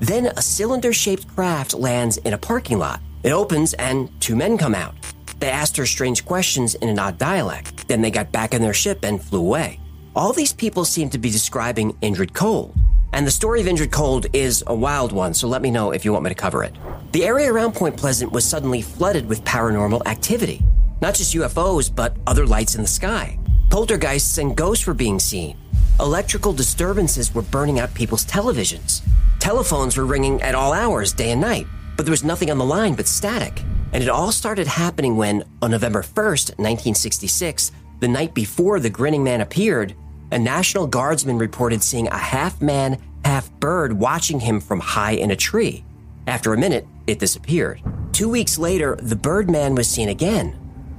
Then 0.00 0.28
a 0.38 0.40
cylinder 0.40 0.94
shaped 0.94 1.28
craft 1.34 1.74
lands 1.74 2.16
in 2.16 2.32
a 2.32 2.38
parking 2.38 2.78
lot. 2.78 3.02
It 3.22 3.32
opens 3.32 3.74
and 3.74 4.08
two 4.22 4.36
men 4.36 4.56
come 4.56 4.74
out. 4.74 4.94
They 5.38 5.50
asked 5.50 5.76
her 5.76 5.84
strange 5.84 6.24
questions 6.24 6.74
in 6.76 6.88
an 6.88 6.98
odd 6.98 7.18
dialect. 7.18 7.88
Then 7.88 8.00
they 8.00 8.10
got 8.10 8.32
back 8.32 8.54
in 8.54 8.62
their 8.62 8.72
ship 8.72 9.04
and 9.04 9.22
flew 9.22 9.40
away. 9.40 9.80
All 10.16 10.32
these 10.32 10.54
people 10.54 10.86
seem 10.86 11.10
to 11.10 11.18
be 11.18 11.30
describing 11.30 11.92
Indrid 12.00 12.32
Cold. 12.32 12.74
And 13.12 13.26
the 13.26 13.30
story 13.30 13.60
of 13.60 13.66
Indrid 13.66 13.90
Cold 13.90 14.26
is 14.32 14.62
a 14.66 14.74
wild 14.74 15.10
one, 15.12 15.34
so 15.34 15.48
let 15.48 15.62
me 15.62 15.70
know 15.70 15.90
if 15.90 16.04
you 16.04 16.12
want 16.12 16.24
me 16.24 16.30
to 16.30 16.34
cover 16.34 16.62
it. 16.62 16.74
The 17.12 17.24
area 17.24 17.52
around 17.52 17.72
Point 17.72 17.96
Pleasant 17.96 18.30
was 18.30 18.44
suddenly 18.44 18.82
flooded 18.82 19.28
with 19.28 19.44
paranormal 19.44 20.06
activity. 20.06 20.62
Not 21.00 21.14
just 21.14 21.34
UFOs, 21.34 21.94
but 21.94 22.16
other 22.26 22.46
lights 22.46 22.76
in 22.76 22.82
the 22.82 22.88
sky. 22.88 23.38
Poltergeists 23.68 24.38
and 24.38 24.56
ghosts 24.56 24.86
were 24.86 24.94
being 24.94 25.18
seen. 25.18 25.56
Electrical 25.98 26.52
disturbances 26.52 27.34
were 27.34 27.42
burning 27.42 27.80
out 27.80 27.92
people's 27.94 28.24
televisions. 28.24 29.02
Telephones 29.40 29.96
were 29.96 30.06
ringing 30.06 30.40
at 30.42 30.54
all 30.54 30.72
hours, 30.72 31.12
day 31.12 31.32
and 31.32 31.40
night, 31.40 31.66
but 31.96 32.06
there 32.06 32.12
was 32.12 32.24
nothing 32.24 32.50
on 32.50 32.58
the 32.58 32.64
line 32.64 32.94
but 32.94 33.08
static. 33.08 33.60
And 33.92 34.02
it 34.04 34.08
all 34.08 34.30
started 34.30 34.68
happening 34.68 35.16
when, 35.16 35.42
on 35.62 35.72
November 35.72 36.02
1st, 36.02 36.58
1966, 36.58 37.72
the 37.98 38.08
night 38.08 38.34
before 38.34 38.78
the 38.78 38.88
grinning 38.88 39.24
man 39.24 39.40
appeared, 39.40 39.94
a 40.30 40.38
National 40.38 40.86
Guardsman 40.86 41.38
reported 41.38 41.82
seeing 41.82 42.08
a 42.08 42.16
half 42.16 42.60
man, 42.60 42.98
half 43.24 43.50
bird 43.60 43.92
watching 43.92 44.40
him 44.40 44.60
from 44.60 44.80
high 44.80 45.12
in 45.12 45.30
a 45.30 45.36
tree. 45.36 45.84
After 46.26 46.52
a 46.52 46.58
minute, 46.58 46.86
it 47.06 47.18
disappeared. 47.18 47.82
Two 48.12 48.28
weeks 48.28 48.58
later, 48.58 48.96
the 49.02 49.16
Birdman 49.16 49.74
was 49.74 49.88
seen 49.88 50.08
again. 50.08 50.56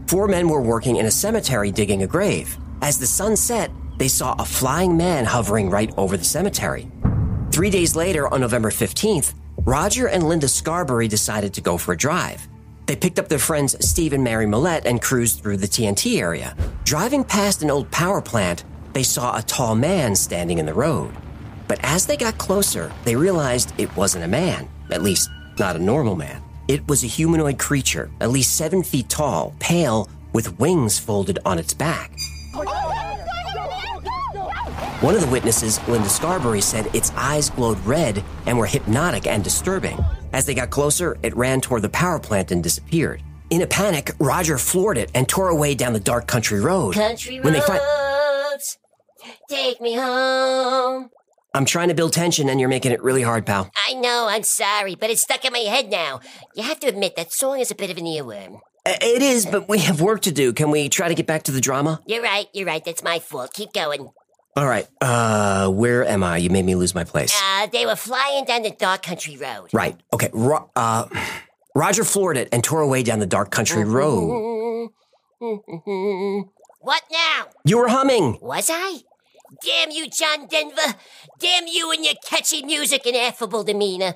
Four 0.08 0.28
men 0.28 0.50
were 0.50 0.62
working 0.62 0.98
in 0.98 1.06
a 1.06 1.12
cemetery 1.12 1.72
digging 1.72 2.04
a 2.04 2.08
grave. 2.08 2.58
As 2.82 3.00
the 3.00 3.08
sun 3.08 3.36
set, 3.36 3.72
they 3.98 4.08
saw 4.08 4.36
a 4.38 4.46
flying 4.46 4.98
man 4.98 5.26
hovering 5.26 5.70
right 5.70 5.94
over 5.98 6.18
the 6.18 6.24
cemetery. 6.24 6.92
Three 7.52 7.70
days 7.70 7.96
later, 7.96 8.28
on 8.28 8.42
November 8.42 8.72
15th, 8.72 9.34
Roger 9.64 10.08
and 10.08 10.28
Linda 10.28 10.48
Scarberry 10.48 11.08
decided 11.08 11.54
to 11.54 11.62
go 11.62 11.78
for 11.78 11.94
a 11.94 11.98
drive. 11.98 12.48
They 12.88 12.96
picked 12.96 13.20
up 13.20 13.30
their 13.30 13.40
friends 13.40 13.76
Steve 13.88 14.14
and 14.14 14.24
Mary 14.24 14.46
Mallette 14.46 14.86
and 14.86 15.02
cruised 15.02 15.42
through 15.42 15.58
the 15.58 15.68
TNT 15.68 16.20
area. 16.20 16.58
Driving 16.84 17.24
past 17.24 17.62
an 17.62 17.70
old 17.70 17.90
power 17.92 18.22
plant, 18.22 18.64
they 18.94 19.04
saw 19.04 19.38
a 19.38 19.42
tall 19.44 19.76
man 19.76 20.16
standing 20.16 20.58
in 20.58 20.66
the 20.66 20.74
road. 20.74 21.14
But 21.68 21.80
as 21.84 22.06
they 22.06 22.18
got 22.18 22.38
closer, 22.38 22.92
they 23.06 23.16
realized 23.16 23.74
it 23.78 23.96
wasn't 23.96 24.26
a 24.26 24.28
man, 24.28 24.68
at 24.92 25.02
least 25.02 25.30
not 25.58 25.76
a 25.76 25.80
normal 25.80 26.16
man. 26.16 26.42
It 26.68 26.88
was 26.88 27.04
a 27.04 27.08
humanoid 27.08 27.60
creature, 27.60 28.10
at 28.20 28.30
least 28.30 28.56
seven 28.56 28.84
feet 28.84 29.10
tall, 29.10 29.56
pale, 29.60 30.10
with 30.34 30.60
wings 30.60 31.00
folded 31.00 31.40
on 31.46 31.60
its 31.60 31.74
back. 31.74 32.12
One 35.02 35.16
of 35.16 35.22
the 35.22 35.30
witnesses, 35.32 35.80
Linda 35.88 36.10
Scarberry, 36.10 36.62
said 36.62 36.94
its 36.96 37.12
eyes 37.16 37.50
glowed 37.50 37.80
red 37.86 38.24
and 38.46 38.58
were 38.58 38.68
hypnotic 38.68 39.26
and 39.26 39.44
disturbing. 39.44 39.98
As 40.32 40.46
they 40.46 40.54
got 40.54 40.70
closer, 40.70 41.18
it 41.24 41.36
ran 41.36 41.60
toward 41.60 41.82
the 41.82 41.90
power 41.90 42.20
plant 42.20 42.52
and 42.52 42.62
disappeared. 42.62 43.24
In 43.50 43.64
a 43.64 43.68
panic, 43.68 44.12
Roger 44.20 44.58
floored 44.58 44.98
it 44.98 45.10
and 45.14 45.28
tore 45.28 45.50
away 45.50 45.76
down 45.76 45.94
the 45.94 46.00
dark 46.00 46.28
country 46.28 46.62
road. 46.62 46.94
Country 46.94 47.40
When 47.42 47.52
they 47.54 47.62
fi- 47.62 47.80
take 49.52 49.82
me 49.82 49.96
home. 49.96 51.10
I'm 51.54 51.66
trying 51.66 51.90
to 51.90 51.94
build 51.94 52.14
tension 52.14 52.48
and 52.50 52.60
you're 52.60 52.70
making 52.70 52.94
it 52.94 53.04
really 53.04 53.22
hard, 53.22 53.46
pal. 53.46 53.70
I 53.88 53.94
know, 53.94 54.28
I'm 54.30 54.44
sorry, 54.44 54.96
but 54.96 55.10
it's 55.10 55.22
stuck 55.22 55.44
in 55.44 55.52
my 55.52 55.60
head 55.60 55.90
now. 55.90 56.22
You 56.56 56.64
have 56.64 56.80
to 56.80 56.88
admit 56.88 57.16
that 57.18 57.34
song 57.34 57.60
is 57.60 57.72
a 57.72 57.76
bit 57.76 57.90
of 57.90 57.98
an 57.98 58.06
earworm. 58.06 58.60
It 58.86 59.22
is, 59.22 59.46
but 59.46 59.68
we 59.68 59.80
have 59.80 60.02
work 60.02 60.22
to 60.22 60.32
do. 60.32 60.54
Can 60.54 60.72
we 60.72 60.88
try 60.90 61.10
to 61.10 61.14
get 61.14 61.28
back 61.28 61.44
to 61.44 61.52
the 61.52 61.62
drama? 61.62 62.00
You're 62.08 62.24
right, 62.24 62.48
you're 62.54 62.66
right, 62.66 62.84
that's 62.84 63.04
my 63.04 63.20
fault. 63.20 63.54
Keep 63.54 63.74
going. 63.74 64.10
All 64.56 64.66
right. 64.68 64.88
Uh, 65.00 65.70
where 65.70 66.06
am 66.06 66.24
I? 66.24 66.38
You 66.38 66.50
made 66.50 66.66
me 66.66 66.76
lose 66.76 66.96
my 66.96 67.04
place. 67.04 67.38
Uh, 67.42 67.68
they 67.68 67.86
were 67.86 67.96
flying 67.96 68.44
down 68.46 68.64
the 68.64 68.72
dark 68.72 69.04
country 69.04 69.38
road. 69.38 69.70
Right. 69.74 69.98
Okay. 70.14 70.30
Ro- 70.34 70.70
uh, 70.76 71.08
Roger 71.76 72.04
floored 72.04 72.38
it 72.38 72.50
and 72.52 72.64
tore 72.64 72.82
away 72.82 73.04
down 73.04 73.20
the 73.20 73.26
dark 73.28 73.50
country 73.52 73.84
road. 73.86 74.90
What 75.40 77.04
now? 77.12 77.46
You 77.64 77.78
were 77.78 77.88
humming. 77.88 78.40
Was 78.42 78.70
I? 78.72 79.00
Damn 79.60 79.92
you, 79.92 80.08
John 80.10 80.48
Denver. 80.48 80.96
Damn 81.40 81.68
you 81.68 81.92
and 81.92 82.06
your 82.06 82.14
catchy 82.26 82.64
music 82.64 83.06
and 83.06 83.18
affable 83.18 83.66
demeanor. 83.66 84.14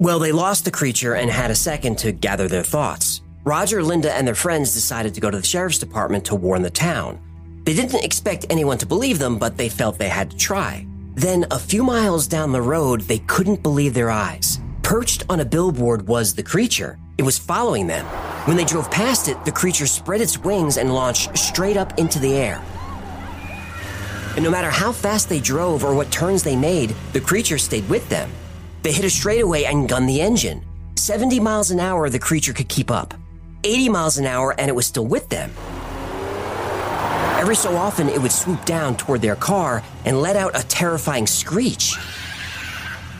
Well, 0.00 0.18
they 0.18 0.32
lost 0.32 0.64
the 0.64 0.72
creature 0.72 1.14
and 1.14 1.30
had 1.30 1.52
a 1.52 1.54
second 1.54 1.98
to 1.98 2.10
gather 2.10 2.48
their 2.48 2.64
thoughts. 2.64 3.22
Roger, 3.44 3.84
Linda, 3.84 4.12
and 4.12 4.26
their 4.26 4.34
friends 4.34 4.74
decided 4.74 5.14
to 5.14 5.20
go 5.20 5.30
to 5.30 5.38
the 5.38 5.46
sheriff's 5.46 5.78
department 5.78 6.24
to 6.26 6.34
warn 6.34 6.62
the 6.62 6.70
town. 6.70 7.20
They 7.64 7.72
didn't 7.72 8.04
expect 8.04 8.46
anyone 8.50 8.78
to 8.78 8.86
believe 8.86 9.20
them, 9.20 9.38
but 9.38 9.56
they 9.56 9.68
felt 9.68 9.96
they 9.96 10.08
had 10.08 10.32
to 10.32 10.36
try. 10.36 10.86
Then, 11.14 11.46
a 11.52 11.58
few 11.58 11.84
miles 11.84 12.26
down 12.26 12.50
the 12.50 12.62
road, 12.62 13.02
they 13.02 13.18
couldn't 13.18 13.62
believe 13.62 13.94
their 13.94 14.10
eyes. 14.10 14.60
Perched 14.82 15.24
on 15.28 15.40
a 15.40 15.44
billboard 15.44 16.08
was 16.08 16.34
the 16.34 16.42
creature. 16.42 16.98
It 17.16 17.22
was 17.22 17.38
following 17.38 17.86
them. 17.86 18.06
When 18.46 18.56
they 18.56 18.64
drove 18.64 18.90
past 18.90 19.28
it, 19.28 19.44
the 19.44 19.52
creature 19.52 19.86
spread 19.86 20.20
its 20.20 20.38
wings 20.38 20.78
and 20.78 20.94
launched 20.94 21.36
straight 21.38 21.76
up 21.76 21.98
into 21.98 22.18
the 22.18 22.34
air. 22.34 22.60
And 24.34 24.44
no 24.44 24.50
matter 24.50 24.70
how 24.70 24.92
fast 24.92 25.28
they 25.28 25.40
drove 25.40 25.84
or 25.84 25.94
what 25.94 26.10
turns 26.10 26.42
they 26.42 26.56
made, 26.56 26.94
the 27.12 27.20
creature 27.20 27.58
stayed 27.58 27.88
with 27.88 28.08
them. 28.08 28.30
They 28.82 28.92
hit 28.92 29.04
a 29.04 29.10
straightaway 29.10 29.64
and 29.64 29.88
gunned 29.88 30.08
the 30.08 30.20
engine. 30.20 30.64
70 30.96 31.40
miles 31.40 31.70
an 31.70 31.80
hour, 31.80 32.08
the 32.08 32.18
creature 32.18 32.52
could 32.52 32.68
keep 32.68 32.90
up. 32.90 33.14
80 33.64 33.88
miles 33.88 34.18
an 34.18 34.26
hour, 34.26 34.54
and 34.58 34.68
it 34.68 34.74
was 34.74 34.86
still 34.86 35.06
with 35.06 35.28
them. 35.28 35.50
Every 37.40 37.56
so 37.56 37.76
often, 37.76 38.08
it 38.08 38.20
would 38.20 38.32
swoop 38.32 38.64
down 38.64 38.96
toward 38.96 39.22
their 39.22 39.36
car 39.36 39.82
and 40.04 40.20
let 40.20 40.36
out 40.36 40.58
a 40.58 40.66
terrifying 40.66 41.26
screech. 41.26 41.96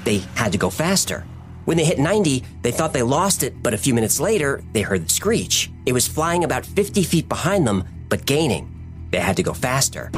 They 0.04 0.18
had 0.34 0.52
to 0.52 0.58
go 0.58 0.70
faster. 0.70 1.24
When 1.64 1.76
they 1.76 1.84
hit 1.84 1.98
90, 1.98 2.44
they 2.62 2.70
thought 2.70 2.92
they 2.92 3.02
lost 3.02 3.42
it, 3.42 3.62
but 3.62 3.74
a 3.74 3.78
few 3.78 3.94
minutes 3.94 4.20
later, 4.20 4.62
they 4.72 4.82
heard 4.82 5.04
the 5.04 5.10
screech. 5.10 5.70
It 5.86 5.92
was 5.92 6.08
flying 6.08 6.44
about 6.44 6.64
50 6.64 7.02
feet 7.02 7.28
behind 7.28 7.66
them, 7.66 7.84
but 8.08 8.24
gaining. 8.26 8.74
They 9.10 9.18
had 9.18 9.36
to 9.36 9.42
go 9.42 9.52
faster. 9.52 10.10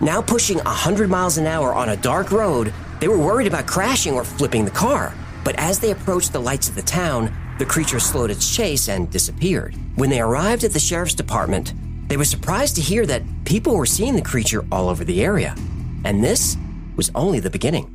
Now 0.00 0.22
pushing 0.22 0.58
100 0.58 1.10
miles 1.10 1.38
an 1.38 1.46
hour 1.46 1.74
on 1.74 1.90
a 1.90 1.96
dark 1.96 2.30
road, 2.30 2.72
they 3.00 3.08
were 3.08 3.18
worried 3.18 3.46
about 3.46 3.66
crashing 3.66 4.14
or 4.14 4.24
flipping 4.24 4.64
the 4.64 4.70
car. 4.70 5.14
But 5.44 5.56
as 5.56 5.78
they 5.80 5.90
approached 5.90 6.32
the 6.32 6.40
lights 6.40 6.68
of 6.68 6.74
the 6.74 6.82
town, 6.82 7.34
the 7.58 7.66
creature 7.66 8.00
slowed 8.00 8.30
its 8.30 8.54
chase 8.54 8.88
and 8.88 9.10
disappeared. 9.10 9.74
When 9.96 10.10
they 10.10 10.20
arrived 10.20 10.64
at 10.64 10.72
the 10.72 10.78
sheriff's 10.78 11.14
department, 11.14 11.74
they 12.08 12.16
were 12.16 12.24
surprised 12.24 12.76
to 12.76 12.82
hear 12.82 13.04
that 13.06 13.22
people 13.44 13.76
were 13.76 13.86
seeing 13.86 14.14
the 14.14 14.22
creature 14.22 14.64
all 14.72 14.88
over 14.88 15.04
the 15.04 15.22
area. 15.22 15.54
And 16.04 16.22
this 16.22 16.56
was 16.96 17.10
only 17.14 17.40
the 17.40 17.50
beginning. 17.50 17.94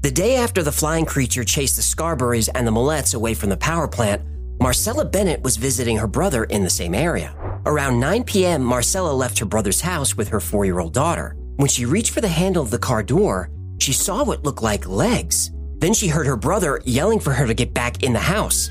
The 0.00 0.10
day 0.10 0.36
after 0.36 0.62
the 0.62 0.72
flying 0.72 1.06
creature 1.06 1.44
chased 1.44 1.76
the 1.76 1.82
Scarberries 1.82 2.48
and 2.48 2.66
the 2.66 2.70
Mallettes 2.70 3.14
away 3.14 3.34
from 3.34 3.50
the 3.50 3.56
power 3.56 3.88
plant, 3.88 4.22
Marcella 4.60 5.04
Bennett 5.04 5.40
was 5.42 5.56
visiting 5.56 5.98
her 5.98 6.08
brother 6.08 6.42
in 6.44 6.64
the 6.64 6.70
same 6.70 6.92
area. 6.92 7.32
Around 7.64 8.00
9 8.00 8.24
p.m., 8.24 8.64
Marcella 8.64 9.12
left 9.12 9.38
her 9.38 9.46
brother's 9.46 9.80
house 9.80 10.16
with 10.16 10.28
her 10.28 10.40
four 10.40 10.64
year 10.64 10.80
old 10.80 10.92
daughter. 10.92 11.36
When 11.56 11.68
she 11.68 11.86
reached 11.86 12.10
for 12.10 12.20
the 12.20 12.28
handle 12.28 12.64
of 12.64 12.72
the 12.72 12.78
car 12.78 13.04
door, 13.04 13.50
she 13.78 13.92
saw 13.92 14.24
what 14.24 14.42
looked 14.42 14.62
like 14.62 14.88
legs. 14.88 15.52
Then 15.78 15.94
she 15.94 16.08
heard 16.08 16.26
her 16.26 16.36
brother 16.36 16.80
yelling 16.84 17.20
for 17.20 17.32
her 17.32 17.46
to 17.46 17.54
get 17.54 17.72
back 17.72 18.02
in 18.02 18.12
the 18.12 18.18
house. 18.18 18.68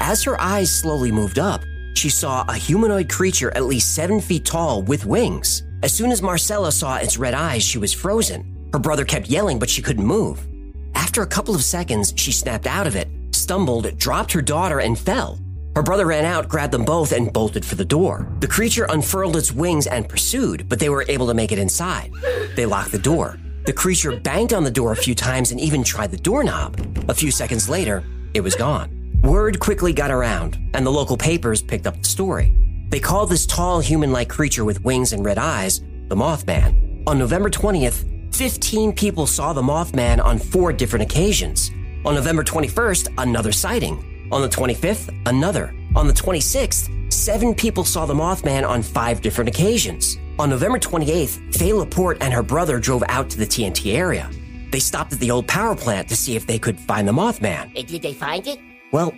As 0.00 0.22
her 0.22 0.40
eyes 0.40 0.72
slowly 0.72 1.10
moved 1.10 1.40
up, 1.40 1.62
she 1.96 2.10
saw 2.10 2.44
a 2.48 2.54
humanoid 2.54 3.10
creature 3.10 3.50
at 3.56 3.64
least 3.64 3.92
seven 3.92 4.20
feet 4.20 4.44
tall 4.44 4.82
with 4.82 5.04
wings. 5.04 5.64
As 5.82 5.92
soon 5.92 6.12
as 6.12 6.22
Marcella 6.22 6.70
saw 6.70 6.96
its 6.96 7.18
red 7.18 7.34
eyes, 7.34 7.64
she 7.64 7.78
was 7.78 7.92
frozen. 7.92 8.68
Her 8.72 8.78
brother 8.78 9.04
kept 9.04 9.28
yelling, 9.28 9.58
but 9.58 9.70
she 9.70 9.82
couldn't 9.82 10.06
move. 10.06 10.46
After 10.94 11.22
a 11.22 11.26
couple 11.26 11.56
of 11.56 11.64
seconds, 11.64 12.12
she 12.16 12.30
snapped 12.30 12.68
out 12.68 12.86
of 12.86 12.94
it, 12.94 13.08
stumbled, 13.44 13.96
dropped 13.98 14.32
her 14.32 14.42
daughter, 14.42 14.80
and 14.80 14.98
fell. 14.98 15.38
Her 15.76 15.82
brother 15.82 16.06
ran 16.06 16.24
out, 16.24 16.48
grabbed 16.48 16.72
them 16.72 16.84
both, 16.84 17.12
and 17.12 17.32
bolted 17.32 17.64
for 17.64 17.74
the 17.74 17.84
door. 17.84 18.26
The 18.40 18.48
creature 18.48 18.86
unfurled 18.88 19.36
its 19.36 19.52
wings 19.52 19.86
and 19.86 20.08
pursued, 20.08 20.68
but 20.68 20.78
they 20.78 20.88
were 20.88 21.04
able 21.08 21.26
to 21.26 21.34
make 21.34 21.52
it 21.52 21.58
inside. 21.58 22.10
They 22.56 22.64
locked 22.64 22.92
the 22.92 22.98
door. 22.98 23.38
The 23.66 23.72
creature 23.72 24.16
banged 24.18 24.54
on 24.54 24.64
the 24.64 24.70
door 24.70 24.92
a 24.92 25.04
few 25.06 25.14
times 25.14 25.50
and 25.50 25.60
even 25.60 25.84
tried 25.84 26.10
the 26.10 26.16
doorknob. 26.16 26.78
A 27.08 27.14
few 27.14 27.30
seconds 27.30 27.68
later, 27.68 28.02
it 28.32 28.40
was 28.40 28.54
gone. 28.54 28.88
Word 29.22 29.60
quickly 29.60 29.92
got 29.92 30.10
around, 30.10 30.58
and 30.74 30.86
the 30.86 30.90
local 30.90 31.16
papers 31.16 31.62
picked 31.62 31.86
up 31.86 31.98
the 31.98 32.08
story. 32.08 32.54
They 32.90 33.00
called 33.00 33.30
this 33.30 33.46
tall 33.46 33.80
human 33.80 34.12
like 34.12 34.28
creature 34.28 34.64
with 34.64 34.84
wings 34.84 35.12
and 35.12 35.24
red 35.24 35.38
eyes 35.38 35.80
the 36.08 36.16
Mothman. 36.16 37.02
On 37.06 37.18
November 37.18 37.50
20th, 37.50 38.34
15 38.34 38.92
people 38.92 39.26
saw 39.26 39.52
the 39.52 39.62
Mothman 39.62 40.22
on 40.22 40.38
four 40.38 40.72
different 40.72 41.02
occasions. 41.02 41.70
On 42.04 42.14
November 42.14 42.44
21st, 42.44 43.14
another 43.18 43.50
sighting. 43.50 44.28
On 44.30 44.42
the 44.42 44.48
25th, 44.48 45.14
another. 45.26 45.74
On 45.96 46.06
the 46.06 46.12
26th, 46.12 47.12
seven 47.12 47.54
people 47.54 47.84
saw 47.84 48.04
the 48.04 48.12
Mothman 48.14 48.68
on 48.68 48.82
five 48.82 49.22
different 49.22 49.48
occasions. 49.48 50.18
On 50.38 50.50
November 50.50 50.78
28th, 50.78 51.54
Faye 51.54 51.72
Laporte 51.72 52.18
and 52.20 52.32
her 52.32 52.42
brother 52.42 52.78
drove 52.78 53.04
out 53.08 53.30
to 53.30 53.38
the 53.38 53.46
TNT 53.46 53.94
area. 53.94 54.28
They 54.70 54.80
stopped 54.80 55.12
at 55.12 55.20
the 55.20 55.30
old 55.30 55.46
power 55.46 55.74
plant 55.74 56.08
to 56.08 56.16
see 56.16 56.36
if 56.36 56.46
they 56.46 56.58
could 56.58 56.78
find 56.78 57.08
the 57.08 57.12
Mothman. 57.12 57.72
Did 57.86 58.02
they 58.02 58.12
find 58.12 58.46
it? 58.46 58.58
Well, 58.92 59.14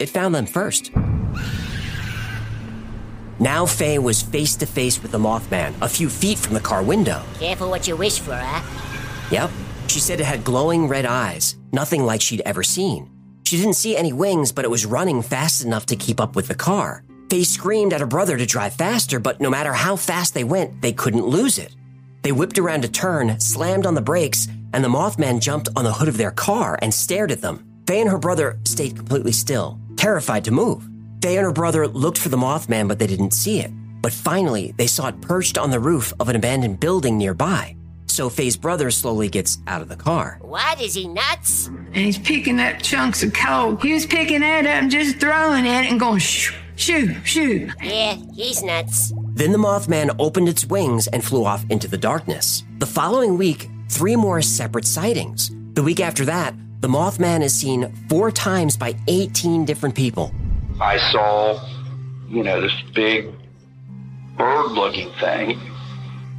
it 0.00 0.08
found 0.08 0.34
them 0.34 0.46
first. 0.46 0.90
Now 3.38 3.64
Faye 3.66 4.00
was 4.00 4.22
face 4.22 4.56
to 4.56 4.66
face 4.66 5.00
with 5.00 5.12
the 5.12 5.18
Mothman, 5.18 5.72
a 5.80 5.88
few 5.88 6.08
feet 6.08 6.38
from 6.38 6.54
the 6.54 6.60
car 6.60 6.82
window. 6.82 7.22
Careful 7.38 7.70
what 7.70 7.86
you 7.86 7.94
wish 7.94 8.18
for, 8.18 8.34
huh? 8.34 8.62
Yep. 9.30 9.50
She 9.86 10.00
said 10.00 10.20
it 10.20 10.26
had 10.26 10.42
glowing 10.42 10.88
red 10.88 11.06
eyes, 11.06 11.56
nothing 11.72 12.04
like 12.04 12.20
she'd 12.20 12.42
ever 12.44 12.62
seen. 12.62 13.10
She 13.44 13.56
didn't 13.56 13.74
see 13.74 13.96
any 13.96 14.12
wings, 14.12 14.52
but 14.52 14.64
it 14.64 14.70
was 14.70 14.84
running 14.84 15.22
fast 15.22 15.64
enough 15.64 15.86
to 15.86 15.96
keep 15.96 16.20
up 16.20 16.36
with 16.36 16.48
the 16.48 16.54
car. 16.54 17.02
Faye 17.30 17.44
screamed 17.44 17.92
at 17.92 18.00
her 18.00 18.06
brother 18.06 18.36
to 18.36 18.46
drive 18.46 18.74
faster, 18.74 19.18
but 19.18 19.40
no 19.40 19.50
matter 19.50 19.72
how 19.72 19.96
fast 19.96 20.34
they 20.34 20.44
went, 20.44 20.82
they 20.82 20.92
couldn't 20.92 21.26
lose 21.26 21.58
it. 21.58 21.74
They 22.22 22.32
whipped 22.32 22.58
around 22.58 22.84
a 22.84 22.88
turn, 22.88 23.40
slammed 23.40 23.86
on 23.86 23.94
the 23.94 24.02
brakes, 24.02 24.48
and 24.74 24.84
the 24.84 24.88
Mothman 24.88 25.40
jumped 25.40 25.68
on 25.76 25.84
the 25.84 25.92
hood 25.92 26.08
of 26.08 26.18
their 26.18 26.30
car 26.30 26.78
and 26.82 26.92
stared 26.92 27.30
at 27.30 27.40
them. 27.40 27.64
Faye 27.86 28.00
and 28.00 28.10
her 28.10 28.18
brother 28.18 28.58
stayed 28.64 28.96
completely 28.96 29.32
still, 29.32 29.78
terrified 29.96 30.44
to 30.44 30.50
move. 30.50 30.86
Faye 31.22 31.36
and 31.36 31.44
her 31.44 31.52
brother 31.52 31.88
looked 31.88 32.18
for 32.18 32.28
the 32.28 32.36
Mothman, 32.36 32.86
but 32.86 32.98
they 32.98 33.06
didn't 33.06 33.32
see 33.32 33.60
it. 33.60 33.70
But 34.02 34.12
finally, 34.12 34.74
they 34.76 34.86
saw 34.86 35.08
it 35.08 35.20
perched 35.22 35.56
on 35.56 35.70
the 35.70 35.80
roof 35.80 36.12
of 36.20 36.28
an 36.28 36.36
abandoned 36.36 36.80
building 36.80 37.16
nearby. 37.16 37.77
So 38.08 38.28
Faye's 38.28 38.56
brother 38.56 38.90
slowly 38.90 39.28
gets 39.28 39.58
out 39.66 39.80
of 39.82 39.88
the 39.88 39.96
car. 39.96 40.38
What? 40.40 40.80
Is 40.80 40.94
he 40.94 41.06
nuts? 41.08 41.66
and 41.68 41.96
he's 41.96 42.18
picking 42.18 42.58
up 42.60 42.80
chunks 42.80 43.22
of 43.22 43.32
coal. 43.32 43.76
He 43.76 43.92
was 43.92 44.06
picking 44.06 44.40
that 44.40 44.66
up 44.66 44.82
and 44.82 44.90
just 44.90 45.18
throwing 45.18 45.66
at 45.66 45.84
it 45.84 45.90
and 45.90 45.98
going 46.00 46.18
shoo, 46.18 46.54
shoo, 46.76 47.14
shoo. 47.24 47.70
Yeah, 47.82 48.16
he's 48.34 48.62
nuts. 48.62 49.12
Then 49.34 49.52
the 49.52 49.58
Mothman 49.58 50.14
opened 50.18 50.48
its 50.48 50.66
wings 50.66 51.06
and 51.08 51.24
flew 51.24 51.44
off 51.44 51.64
into 51.70 51.86
the 51.88 51.96
darkness. 51.98 52.64
The 52.78 52.86
following 52.86 53.38
week, 53.38 53.68
three 53.88 54.16
more 54.16 54.42
separate 54.42 54.84
sightings. 54.84 55.50
The 55.74 55.82
week 55.82 56.00
after 56.00 56.24
that, 56.26 56.54
the 56.80 56.88
Mothman 56.88 57.42
is 57.42 57.54
seen 57.54 57.92
four 58.08 58.30
times 58.30 58.76
by 58.76 58.94
18 59.06 59.64
different 59.64 59.94
people. 59.94 60.32
I 60.80 60.98
saw, 61.12 61.60
you 62.28 62.42
know, 62.42 62.60
this 62.60 62.74
big 62.94 63.32
bird 64.36 64.72
looking 64.72 65.10
thing 65.20 65.60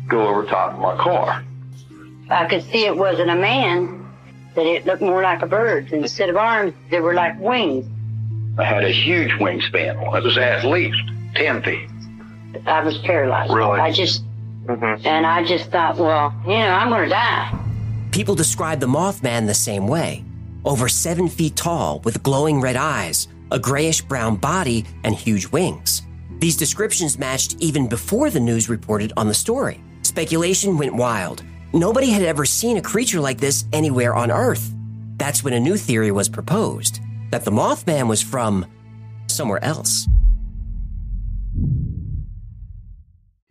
go 0.07 0.27
over 0.27 0.45
top 0.45 0.73
of 0.73 0.79
my 0.79 0.95
car. 0.97 1.43
I 2.29 2.45
could 2.45 2.63
see 2.63 2.85
it 2.85 2.95
wasn't 2.95 3.29
a 3.29 3.35
man, 3.35 4.05
that 4.55 4.65
it 4.65 4.85
looked 4.85 5.01
more 5.01 5.21
like 5.23 5.41
a 5.41 5.47
bird. 5.47 5.91
Instead 5.91 6.29
of 6.29 6.37
arms, 6.37 6.73
they 6.89 6.99
were 6.99 7.13
like 7.13 7.39
wings. 7.39 7.85
I 8.57 8.63
had 8.65 8.83
a 8.83 8.89
huge 8.91 9.31
wingspan. 9.33 10.01
It 10.17 10.23
was 10.23 10.37
at 10.37 10.65
least 10.65 10.99
10 11.35 11.63
feet. 11.63 11.89
I 12.65 12.83
was 12.83 12.97
paralyzed. 12.99 13.53
Really? 13.53 13.79
I 13.79 13.91
just, 13.91 14.23
Mhm. 14.65 15.05
and 15.05 15.25
I 15.25 15.43
just 15.45 15.71
thought, 15.71 15.97
well, 15.97 16.33
you 16.45 16.53
know, 16.57 16.67
I'm 16.69 16.89
going 16.89 17.03
to 17.03 17.09
die. 17.09 17.57
People 18.11 18.35
describe 18.35 18.79
the 18.79 18.87
Mothman 18.87 19.45
the 19.47 19.53
same 19.53 19.87
way 19.87 20.23
over 20.65 20.89
seven 20.89 21.29
feet 21.29 21.55
tall, 21.55 22.01
with 22.03 22.21
glowing 22.21 22.59
red 22.59 22.75
eyes, 22.75 23.27
a 23.51 23.57
grayish 23.57 24.01
brown 24.01 24.35
body, 24.35 24.83
and 25.05 25.15
huge 25.15 25.47
wings. 25.47 26.01
These 26.39 26.57
descriptions 26.57 27.17
matched 27.17 27.55
even 27.59 27.87
before 27.87 28.29
the 28.29 28.39
news 28.41 28.67
reported 28.69 29.13
on 29.15 29.27
the 29.27 29.33
story. 29.33 29.79
Speculation 30.01 30.77
went 30.77 30.95
wild. 30.95 31.43
Nobody 31.73 32.09
had 32.09 32.23
ever 32.23 32.45
seen 32.45 32.77
a 32.77 32.81
creature 32.81 33.19
like 33.19 33.37
this 33.37 33.65
anywhere 33.71 34.15
on 34.15 34.31
Earth. 34.31 34.73
That's 35.17 35.43
when 35.43 35.53
a 35.53 35.59
new 35.59 35.77
theory 35.77 36.11
was 36.11 36.27
proposed 36.27 36.99
that 37.29 37.45
the 37.45 37.51
Mothman 37.51 38.07
was 38.07 38.23
from 38.23 38.65
somewhere 39.27 39.63
else. 39.63 40.07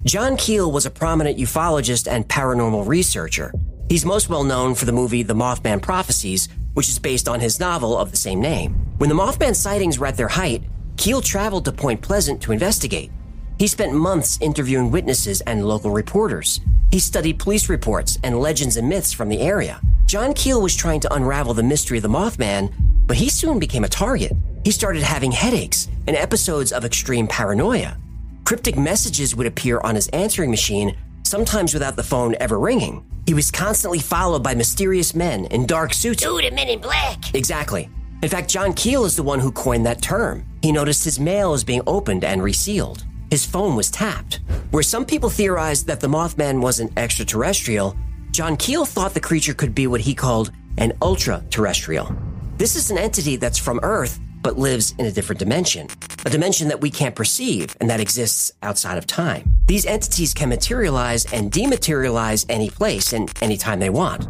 John 0.04 0.37
Keel 0.37 0.72
was 0.72 0.84
a 0.84 0.90
prominent 0.90 1.38
ufologist 1.38 2.10
and 2.10 2.26
paranormal 2.26 2.88
researcher. 2.88 3.52
He's 3.88 4.04
most 4.04 4.28
well 4.28 4.42
known 4.42 4.75
for 4.75 4.84
the 4.84 4.92
movie 4.92 5.22
The 5.22 5.34
Mothman 5.34 5.80
Prophecies, 5.80 6.48
which 6.75 6.88
is 6.88 6.98
based 6.98 7.28
on 7.28 7.38
his 7.38 7.60
novel 7.60 7.96
of 7.96 8.10
the 8.10 8.16
same 8.16 8.40
name. 8.40 8.75
When 8.98 9.08
the 9.08 9.14
Mothman 9.14 9.54
sightings 9.54 9.98
were 9.98 10.06
at 10.06 10.16
their 10.16 10.28
height, 10.28 10.64
Keel 10.96 11.20
traveled 11.20 11.64
to 11.66 11.72
Point 11.72 12.00
Pleasant 12.00 12.40
to 12.42 12.52
investigate. 12.52 13.12
He 13.59 13.67
spent 13.67 13.93
months 13.93 14.38
interviewing 14.41 14.93
witnesses 14.93 15.41
and 15.41 15.67
local 15.67 15.91
reporters. 15.91 16.61
He 16.93 17.00
studied 17.00 17.41
police 17.41 17.69
reports 17.69 18.17
and 18.23 18.38
legends 18.38 18.77
and 18.77 18.88
myths 18.88 19.12
from 19.12 19.29
the 19.29 19.41
area. 19.41 19.81
John 20.07 20.33
Keel 20.33 20.62
was 20.62 20.77
trying 20.77 21.00
to 21.00 21.12
unravel 21.12 21.55
the 21.55 21.62
mystery 21.65 21.99
of 21.99 22.03
the 22.03 22.09
Mothman, 22.09 22.73
but 23.07 23.17
he 23.17 23.29
soon 23.29 23.59
became 23.59 23.83
a 23.83 23.88
target. 23.88 24.33
He 24.65 24.71
started 24.71 25.03
having 25.03 25.33
headaches 25.33 25.88
and 26.07 26.17
episodes 26.17 26.73
of 26.73 26.85
extreme 26.85 27.27
paranoia. 27.27 27.97
Cryptic 28.45 28.79
messages 28.79 29.35
would 29.35 29.47
appear 29.47 29.81
on 29.81 29.97
his 29.97 30.09
answering 30.09 30.50
machine, 30.50 30.97
sometimes 31.25 31.75
without 31.75 31.97
the 31.97 32.03
phone 32.05 32.37
ever 32.38 32.61
ringing. 32.61 33.05
He 33.27 33.35
was 33.35 33.50
constantly 33.50 33.99
followed 33.99 34.43
by 34.43 34.55
mysterious 34.55 35.17
men 35.17 35.47
in 35.47 35.67
dark 35.67 35.93
suits. 35.93 36.23
The 36.23 36.50
men 36.53 36.69
in 36.69 36.81
black. 36.81 37.35
Exactly. 37.35 37.91
In 38.23 38.29
fact, 38.29 38.49
John 38.49 38.73
Keel 38.73 39.05
is 39.05 39.17
the 39.17 39.23
one 39.23 39.41
who 39.41 39.50
coined 39.50 39.85
that 39.85 40.00
term. 40.00 40.47
He 40.62 40.73
noticed 40.73 41.05
his 41.05 41.21
mail 41.21 41.50
was 41.50 41.65
being 41.65 41.83
opened 41.87 42.25
and 42.25 42.43
resealed. 42.43 43.05
His 43.30 43.44
phone 43.44 43.76
was 43.76 43.90
tapped. 43.90 44.40
Where 44.70 44.82
some 44.82 45.04
people 45.04 45.30
theorized 45.30 45.87
that 45.87 46.00
the 46.00 46.08
Mothman 46.08 46.61
wasn't 46.61 46.99
extraterrestrial, 46.99 47.97
John 48.30 48.56
Keel 48.56 48.85
thought 48.85 49.14
the 49.14 49.20
creature 49.20 49.54
could 49.54 49.75
be 49.75 49.87
what 49.87 50.00
he 50.00 50.14
called 50.14 50.52
an 50.78 50.92
ultra 51.02 51.44
terrestrial. 51.50 52.14
This 52.56 52.76
is 52.76 52.90
an 52.90 52.99
entity 52.99 53.37
that's 53.37 53.58
from 53.58 53.80
Earth 53.82 54.20
but 54.42 54.56
lives 54.56 54.94
in 54.99 55.06
a 55.06 55.11
different 55.12 55.38
dimension, 55.38 55.88
a 56.25 56.30
dimension 56.30 56.68
that 56.68 56.80
we 56.80 56.90
can't 56.90 57.14
perceive 57.14 57.76
and 57.80 57.90
that 57.90 58.00
exists 58.00 58.52
outside 58.62 58.97
of 58.97 59.06
time. 59.06 59.50
These 59.66 59.85
entities 59.85 60.32
can 60.32 60.49
materialize 60.49 61.30
and 61.32 61.50
dematerialize 61.50 62.47
any 62.49 62.70
place 62.70 63.12
and 63.12 63.30
anytime 63.42 63.80
they 63.80 63.90
want. 63.90 64.28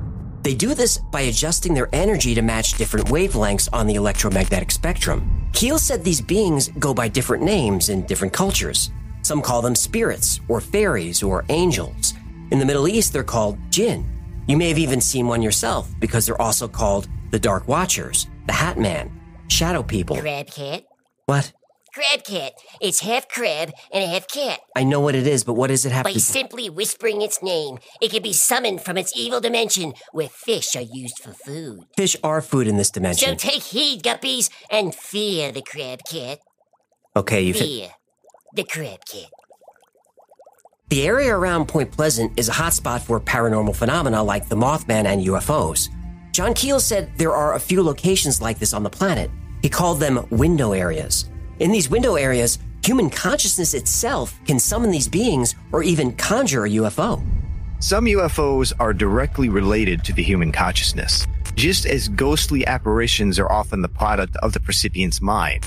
They 0.48 0.54
do 0.54 0.72
this 0.72 0.96
by 0.96 1.20
adjusting 1.28 1.74
their 1.74 1.90
energy 1.92 2.34
to 2.34 2.40
match 2.40 2.78
different 2.78 3.08
wavelengths 3.08 3.68
on 3.70 3.86
the 3.86 3.96
electromagnetic 3.96 4.70
spectrum. 4.70 5.46
Keel 5.52 5.78
said 5.78 6.02
these 6.02 6.22
beings 6.22 6.68
go 6.78 6.94
by 6.94 7.06
different 7.06 7.42
names 7.44 7.90
in 7.90 8.06
different 8.06 8.32
cultures. 8.32 8.90
Some 9.20 9.42
call 9.42 9.60
them 9.60 9.74
spirits, 9.74 10.40
or 10.48 10.62
fairies, 10.62 11.22
or 11.22 11.44
angels. 11.50 12.14
In 12.50 12.58
the 12.58 12.64
Middle 12.64 12.88
East, 12.88 13.12
they're 13.12 13.22
called 13.22 13.58
jinn. 13.68 14.08
You 14.46 14.56
may 14.56 14.68
have 14.68 14.78
even 14.78 15.02
seen 15.02 15.26
one 15.26 15.42
yourself 15.42 15.90
because 16.00 16.24
they're 16.24 16.40
also 16.40 16.66
called 16.66 17.08
the 17.30 17.38
Dark 17.38 17.68
Watchers, 17.68 18.26
the 18.46 18.54
Hat 18.54 18.78
Man, 18.78 19.20
Shadow 19.48 19.82
People. 19.82 20.16
Crab 20.16 20.46
cat. 20.46 20.86
What? 21.26 21.52
Crab 21.98 22.22
cat. 22.22 22.52
It's 22.80 23.00
half 23.00 23.28
crab 23.28 23.72
and 23.92 24.08
half 24.08 24.28
cat. 24.28 24.60
I 24.76 24.84
know 24.84 25.00
what 25.00 25.16
it 25.16 25.26
is, 25.26 25.42
but 25.42 25.54
what 25.54 25.66
does 25.66 25.84
it 25.84 25.90
have 25.90 26.04
By 26.04 26.12
to 26.12 26.20
simply 26.20 26.70
whispering 26.70 27.22
its 27.22 27.42
name, 27.42 27.78
it 28.00 28.12
can 28.12 28.22
be 28.22 28.32
summoned 28.32 28.82
from 28.82 28.96
its 28.96 29.12
evil 29.16 29.40
dimension 29.40 29.94
where 30.12 30.28
fish 30.28 30.76
are 30.76 30.80
used 30.80 31.18
for 31.18 31.32
food. 31.32 31.80
Fish 31.96 32.16
are 32.22 32.40
food 32.40 32.68
in 32.68 32.76
this 32.76 32.92
dimension. 32.92 33.30
So 33.30 33.34
take 33.34 33.64
heed, 33.64 34.04
guppies, 34.04 34.48
and 34.70 34.94
fear 34.94 35.50
the 35.50 35.60
crab 35.60 35.98
cat. 36.08 36.38
okay, 37.16 37.42
you. 37.42 37.54
Fear 37.54 37.88
the 38.54 38.62
crab 38.62 39.00
cat. 39.04 39.30
The 40.90 41.04
area 41.04 41.34
around 41.34 41.66
Point 41.66 41.90
Pleasant 41.90 42.38
is 42.38 42.48
a 42.48 42.52
hotspot 42.52 43.00
for 43.00 43.18
paranormal 43.18 43.74
phenomena 43.74 44.22
like 44.22 44.48
the 44.48 44.54
Mothman 44.54 45.06
and 45.06 45.26
UFOs. 45.26 45.88
John 46.30 46.54
Keel 46.54 46.78
said 46.78 47.10
there 47.18 47.34
are 47.34 47.54
a 47.54 47.60
few 47.60 47.82
locations 47.82 48.40
like 48.40 48.60
this 48.60 48.72
on 48.72 48.84
the 48.84 48.90
planet. 48.90 49.32
He 49.62 49.68
called 49.68 49.98
them 49.98 50.24
window 50.30 50.70
areas. 50.70 51.28
In 51.60 51.72
these 51.72 51.90
window 51.90 52.14
areas, 52.14 52.60
human 52.84 53.10
consciousness 53.10 53.74
itself 53.74 54.38
can 54.46 54.60
summon 54.60 54.92
these 54.92 55.08
beings 55.08 55.56
or 55.72 55.82
even 55.82 56.12
conjure 56.12 56.66
a 56.66 56.70
UFO. 56.70 57.20
Some 57.80 58.04
UFOs 58.04 58.72
are 58.78 58.94
directly 58.94 59.48
related 59.48 60.04
to 60.04 60.12
the 60.12 60.22
human 60.22 60.52
consciousness, 60.52 61.26
just 61.56 61.84
as 61.84 62.06
ghostly 62.08 62.64
apparitions 62.64 63.40
are 63.40 63.50
often 63.50 63.82
the 63.82 63.88
product 63.88 64.36
of 64.36 64.52
the 64.52 64.60
recipient's 64.60 65.20
mind. 65.20 65.66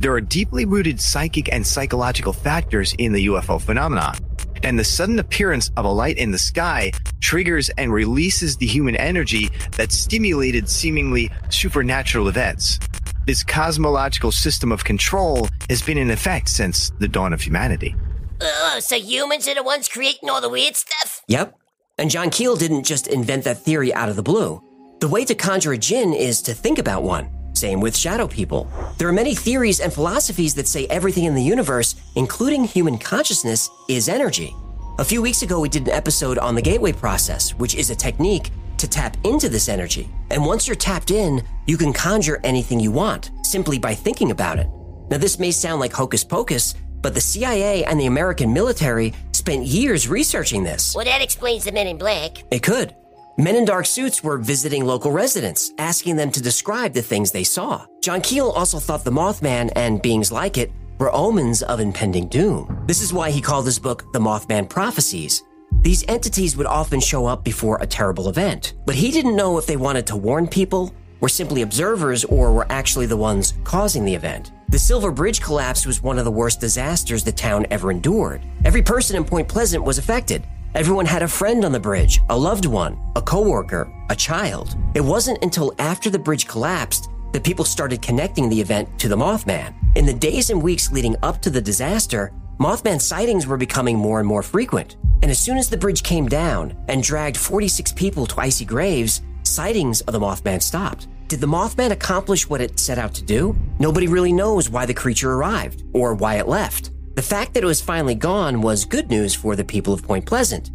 There 0.00 0.12
are 0.12 0.20
deeply 0.20 0.64
rooted 0.64 1.00
psychic 1.00 1.52
and 1.52 1.64
psychological 1.64 2.32
factors 2.32 2.94
in 2.98 3.12
the 3.12 3.26
UFO 3.26 3.60
phenomenon, 3.60 4.16
and 4.64 4.76
the 4.76 4.84
sudden 4.84 5.20
appearance 5.20 5.70
of 5.76 5.84
a 5.84 5.88
light 5.88 6.18
in 6.18 6.32
the 6.32 6.38
sky 6.38 6.90
triggers 7.20 7.68
and 7.70 7.92
releases 7.92 8.56
the 8.56 8.66
human 8.66 8.96
energy 8.96 9.50
that 9.76 9.92
stimulated 9.92 10.68
seemingly 10.68 11.30
supernatural 11.48 12.26
events. 12.26 12.80
This 13.28 13.44
cosmological 13.44 14.32
system 14.32 14.72
of 14.72 14.84
control 14.84 15.48
has 15.68 15.82
been 15.82 15.98
in 15.98 16.10
effect 16.10 16.48
since 16.48 16.88
the 16.98 17.06
dawn 17.06 17.34
of 17.34 17.42
humanity. 17.42 17.94
Oh, 18.40 18.78
so 18.80 18.96
humans 18.96 19.46
are 19.46 19.54
the 19.54 19.62
ones 19.62 19.86
creating 19.86 20.30
all 20.30 20.40
the 20.40 20.48
weird 20.48 20.76
stuff? 20.76 21.20
Yep. 21.28 21.54
And 21.98 22.10
John 22.10 22.30
Keel 22.30 22.56
didn't 22.56 22.84
just 22.84 23.06
invent 23.06 23.44
that 23.44 23.58
theory 23.58 23.92
out 23.92 24.08
of 24.08 24.16
the 24.16 24.22
blue. 24.22 24.62
The 25.00 25.08
way 25.08 25.26
to 25.26 25.34
conjure 25.34 25.74
a 25.74 25.76
jinn 25.76 26.14
is 26.14 26.40
to 26.40 26.54
think 26.54 26.78
about 26.78 27.02
one. 27.02 27.28
Same 27.54 27.82
with 27.82 27.94
shadow 27.94 28.26
people. 28.26 28.66
There 28.96 29.08
are 29.08 29.12
many 29.12 29.34
theories 29.34 29.80
and 29.80 29.92
philosophies 29.92 30.54
that 30.54 30.66
say 30.66 30.86
everything 30.86 31.24
in 31.24 31.34
the 31.34 31.42
universe, 31.42 31.96
including 32.16 32.64
human 32.64 32.96
consciousness, 32.96 33.68
is 33.90 34.08
energy. 34.08 34.56
A 34.98 35.04
few 35.04 35.20
weeks 35.20 35.42
ago, 35.42 35.60
we 35.60 35.68
did 35.68 35.86
an 35.86 35.92
episode 35.92 36.38
on 36.38 36.54
the 36.54 36.62
gateway 36.62 36.92
process, 36.92 37.50
which 37.50 37.74
is 37.74 37.90
a 37.90 37.94
technique 37.94 38.50
to 38.78 38.88
tap 38.88 39.16
into 39.24 39.48
this 39.48 39.68
energy. 39.68 40.08
And 40.30 40.44
once 40.44 40.66
you're 40.66 40.76
tapped 40.76 41.10
in, 41.10 41.42
you 41.66 41.76
can 41.76 41.92
conjure 41.92 42.40
anything 42.44 42.80
you 42.80 42.92
want 42.92 43.30
simply 43.42 43.78
by 43.78 43.94
thinking 43.94 44.30
about 44.30 44.58
it. 44.58 44.68
Now, 45.10 45.18
this 45.18 45.38
may 45.38 45.50
sound 45.50 45.80
like 45.80 45.92
hocus 45.92 46.24
pocus, 46.24 46.74
but 47.00 47.14
the 47.14 47.20
CIA 47.20 47.84
and 47.84 47.98
the 47.98 48.06
American 48.06 48.52
military 48.52 49.14
spent 49.32 49.66
years 49.66 50.08
researching 50.08 50.64
this. 50.64 50.94
Well, 50.94 51.04
that 51.04 51.22
explains 51.22 51.64
the 51.64 51.72
men 51.72 51.86
in 51.86 51.98
black. 51.98 52.44
It 52.50 52.62
could. 52.62 52.94
Men 53.38 53.54
in 53.54 53.64
dark 53.64 53.86
suits 53.86 54.24
were 54.24 54.36
visiting 54.36 54.84
local 54.84 55.12
residents, 55.12 55.72
asking 55.78 56.16
them 56.16 56.30
to 56.32 56.42
describe 56.42 56.92
the 56.92 57.02
things 57.02 57.30
they 57.30 57.44
saw. 57.44 57.86
John 58.02 58.20
Keel 58.20 58.50
also 58.50 58.80
thought 58.80 59.04
the 59.04 59.12
Mothman 59.12 59.70
and 59.76 60.02
beings 60.02 60.32
like 60.32 60.58
it 60.58 60.72
were 60.98 61.14
omens 61.14 61.62
of 61.62 61.78
impending 61.78 62.26
doom. 62.26 62.82
This 62.86 63.00
is 63.00 63.12
why 63.12 63.30
he 63.30 63.40
called 63.40 63.64
his 63.64 63.78
book 63.78 64.12
The 64.12 64.18
Mothman 64.18 64.68
Prophecies. 64.68 65.44
These 65.82 66.04
entities 66.08 66.56
would 66.56 66.66
often 66.66 67.00
show 67.00 67.26
up 67.26 67.44
before 67.44 67.78
a 67.80 67.86
terrible 67.86 68.28
event, 68.28 68.74
but 68.84 68.96
he 68.96 69.10
didn't 69.10 69.36
know 69.36 69.58
if 69.58 69.66
they 69.66 69.76
wanted 69.76 70.06
to 70.08 70.16
warn 70.16 70.48
people, 70.48 70.92
were 71.20 71.28
simply 71.28 71.62
observers, 71.62 72.24
or 72.24 72.52
were 72.52 72.66
actually 72.70 73.06
the 73.06 73.16
ones 73.16 73.54
causing 73.64 74.04
the 74.04 74.14
event. 74.14 74.52
The 74.68 74.78
Silver 74.78 75.10
Bridge 75.10 75.40
collapse 75.40 75.86
was 75.86 76.02
one 76.02 76.18
of 76.18 76.24
the 76.24 76.30
worst 76.30 76.60
disasters 76.60 77.24
the 77.24 77.32
town 77.32 77.64
ever 77.70 77.90
endured. 77.90 78.42
Every 78.64 78.82
person 78.82 79.16
in 79.16 79.24
Point 79.24 79.48
Pleasant 79.48 79.82
was 79.84 79.98
affected. 79.98 80.44
Everyone 80.74 81.06
had 81.06 81.22
a 81.22 81.28
friend 81.28 81.64
on 81.64 81.72
the 81.72 81.80
bridge, 81.80 82.20
a 82.28 82.36
loved 82.36 82.66
one, 82.66 82.98
a 83.16 83.22
coworker, 83.22 83.90
a 84.10 84.16
child. 84.16 84.76
It 84.94 85.00
wasn't 85.00 85.42
until 85.42 85.74
after 85.78 86.10
the 86.10 86.18
bridge 86.18 86.46
collapsed 86.46 87.08
that 87.32 87.44
people 87.44 87.64
started 87.64 88.02
connecting 88.02 88.48
the 88.48 88.60
event 88.60 88.98
to 88.98 89.08
the 89.08 89.16
Mothman. 89.16 89.74
In 89.96 90.06
the 90.06 90.12
days 90.12 90.50
and 90.50 90.62
weeks 90.62 90.92
leading 90.92 91.16
up 91.22 91.40
to 91.42 91.50
the 91.50 91.60
disaster, 91.60 92.32
Mothman 92.58 93.00
sightings 93.00 93.46
were 93.46 93.56
becoming 93.56 93.96
more 93.96 94.18
and 94.18 94.26
more 94.26 94.42
frequent. 94.42 94.96
And 95.22 95.30
as 95.30 95.38
soon 95.38 95.58
as 95.58 95.70
the 95.70 95.76
bridge 95.76 96.02
came 96.02 96.26
down 96.26 96.76
and 96.88 97.04
dragged 97.04 97.36
46 97.36 97.92
people 97.92 98.26
to 98.26 98.40
icy 98.40 98.64
graves, 98.64 99.22
sightings 99.44 100.00
of 100.02 100.12
the 100.12 100.18
Mothman 100.18 100.60
stopped. 100.60 101.06
Did 101.28 101.40
the 101.40 101.46
Mothman 101.46 101.92
accomplish 101.92 102.48
what 102.48 102.60
it 102.60 102.80
set 102.80 102.98
out 102.98 103.14
to 103.14 103.22
do? 103.22 103.56
Nobody 103.78 104.08
really 104.08 104.32
knows 104.32 104.70
why 104.70 104.86
the 104.86 104.94
creature 104.94 105.34
arrived 105.34 105.84
or 105.92 106.14
why 106.14 106.34
it 106.36 106.48
left. 106.48 106.90
The 107.14 107.22
fact 107.22 107.54
that 107.54 107.62
it 107.62 107.66
was 107.66 107.80
finally 107.80 108.16
gone 108.16 108.60
was 108.60 108.84
good 108.84 109.08
news 109.08 109.36
for 109.36 109.54
the 109.54 109.64
people 109.64 109.94
of 109.94 110.02
Point 110.02 110.26
Pleasant, 110.26 110.72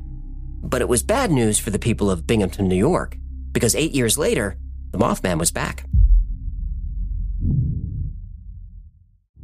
but 0.62 0.82
it 0.82 0.88
was 0.88 1.04
bad 1.04 1.32
news 1.32 1.60
for 1.60 1.70
the 1.70 1.80
people 1.80 2.10
of 2.10 2.26
Binghamton, 2.26 2.70
New 2.70 2.78
York, 2.78 3.18
because 3.52 3.76
eight 3.76 3.92
years 3.92 4.18
later, 4.18 4.58
the 4.92 4.98
Mothman 4.98 5.38
was 5.38 5.52
back. 5.52 5.86